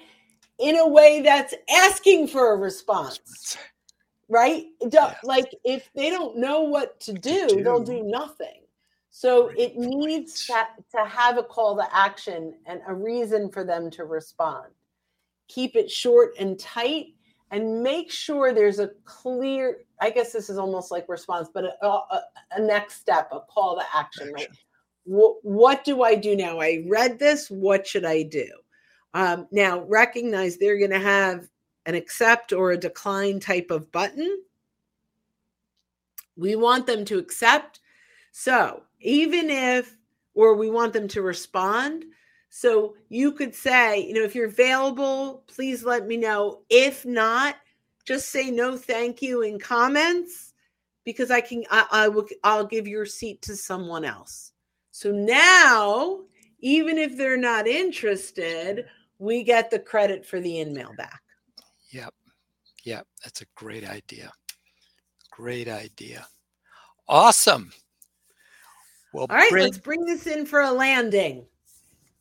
in 0.59 0.77
a 0.77 0.87
way 0.87 1.21
that's 1.21 1.53
asking 1.69 2.27
for 2.27 2.53
a 2.53 2.57
response 2.57 3.57
right 4.29 4.67
yeah. 4.91 5.15
like 5.23 5.53
if 5.63 5.89
they 5.93 6.09
don't 6.09 6.37
know 6.37 6.61
what 6.61 6.99
to 6.99 7.13
do, 7.13 7.47
do. 7.47 7.63
they'll 7.63 7.83
do 7.83 8.03
nothing 8.03 8.61
so 9.11 9.47
right. 9.47 9.57
it 9.57 9.77
needs 9.77 10.45
to, 10.45 10.53
to 10.95 11.03
have 11.03 11.37
a 11.37 11.43
call 11.43 11.75
to 11.75 11.95
action 11.95 12.53
and 12.67 12.81
a 12.87 12.93
reason 12.93 13.49
for 13.49 13.63
them 13.63 13.89
to 13.89 14.05
respond 14.05 14.67
keep 15.47 15.75
it 15.75 15.89
short 15.89 16.33
and 16.39 16.59
tight 16.59 17.07
and 17.51 17.81
make 17.81 18.11
sure 18.11 18.53
there's 18.53 18.79
a 18.79 18.89
clear 19.05 19.79
i 20.01 20.09
guess 20.09 20.31
this 20.31 20.49
is 20.49 20.57
almost 20.57 20.91
like 20.91 21.09
response 21.09 21.49
but 21.53 21.63
a, 21.63 21.85
a, 21.85 22.23
a 22.51 22.61
next 22.61 22.99
step 23.01 23.29
a 23.31 23.39
call 23.41 23.75
to 23.75 23.83
action, 23.93 24.29
action. 24.29 24.33
right 24.33 24.49
what, 25.05 25.37
what 25.41 25.83
do 25.83 26.03
i 26.03 26.13
do 26.13 26.35
now 26.35 26.59
i 26.59 26.83
read 26.87 27.17
this 27.17 27.49
what 27.49 27.87
should 27.87 28.05
i 28.05 28.21
do 28.21 28.47
um, 29.13 29.47
now, 29.51 29.81
recognize 29.85 30.57
they're 30.57 30.77
going 30.77 30.91
to 30.91 30.99
have 30.99 31.47
an 31.89 31.95
accept 31.95 32.53
or 32.53 32.71
a 32.71 32.77
decline 32.77 33.39
type 33.39 33.71
of 33.71 33.91
button. 33.91 34.43
We 36.37 36.55
want 36.55 36.85
them 36.85 37.03
to 37.05 37.17
accept. 37.17 37.79
So, 38.31 38.83
even 39.01 39.49
if, 39.49 39.97
or 40.35 40.55
we 40.55 40.69
want 40.69 40.93
them 40.93 41.07
to 41.09 41.21
respond. 41.23 42.05
So 42.49 42.95
you 43.09 43.31
could 43.31 43.55
say, 43.55 44.07
you 44.07 44.13
know, 44.13 44.23
if 44.23 44.35
you're 44.35 44.45
available, 44.47 45.43
please 45.47 45.83
let 45.83 46.07
me 46.07 46.15
know. 46.15 46.61
If 46.69 47.05
not, 47.05 47.55
just 48.05 48.29
say 48.29 48.51
no 48.51 48.77
thank 48.77 49.21
you 49.21 49.41
in 49.41 49.59
comments 49.59 50.53
because 51.05 51.31
I 51.31 51.41
can 51.41 51.63
I, 51.69 51.85
I 51.91 52.07
will 52.07 52.27
I'll 52.43 52.65
give 52.65 52.87
your 52.87 53.05
seat 53.05 53.41
to 53.43 53.55
someone 53.55 54.05
else. 54.05 54.51
So 54.91 55.11
now, 55.11 56.19
even 56.59 56.97
if 56.97 57.17
they're 57.17 57.37
not 57.37 57.67
interested, 57.67 58.85
we 59.17 59.43
get 59.43 59.69
the 59.69 59.79
credit 59.79 60.25
for 60.25 60.39
the 60.39 60.55
InMail 60.55 60.95
back. 60.95 61.21
Yep. 61.91 62.13
Yep. 62.83 63.07
That's 63.23 63.41
a 63.41 63.45
great 63.55 63.87
idea. 63.87 64.31
Great 65.31 65.67
idea. 65.67 66.27
Awesome. 67.07 67.71
Well, 69.13 69.25
all 69.29 69.35
right, 69.35 69.51
let's 69.51 69.79
bring 69.79 70.05
this 70.05 70.27
in 70.27 70.45
for 70.45 70.61
a 70.61 70.71
landing. 70.71 71.45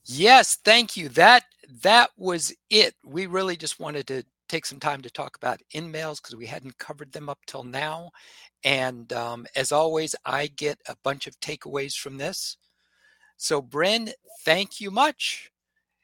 Yes, 0.05 0.57
thank 0.65 0.97
you. 0.97 1.11
That 1.11 1.45
that 1.83 2.11
was 2.17 2.55
it. 2.71 2.95
We 3.05 3.27
really 3.27 3.57
just 3.57 3.79
wanted 3.79 4.07
to 4.07 4.25
take 4.49 4.65
some 4.65 4.81
time 4.81 5.03
to 5.03 5.11
talk 5.11 5.37
about 5.37 5.61
InMails 5.75 6.23
because 6.23 6.37
we 6.37 6.47
hadn't 6.47 6.79
covered 6.79 7.13
them 7.13 7.29
up 7.29 7.39
till 7.47 7.63
now. 7.63 8.11
And 8.65 9.13
um, 9.13 9.47
as 9.55 9.71
always, 9.71 10.15
I 10.25 10.47
get 10.47 10.79
a 10.89 10.97
bunch 11.05 11.27
of 11.27 11.39
takeaways 11.41 11.95
from 11.95 12.17
this. 12.17 12.57
So, 13.37 13.61
Brynne, 13.61 14.11
thank 14.45 14.81
you 14.81 14.91
much. 14.91 15.51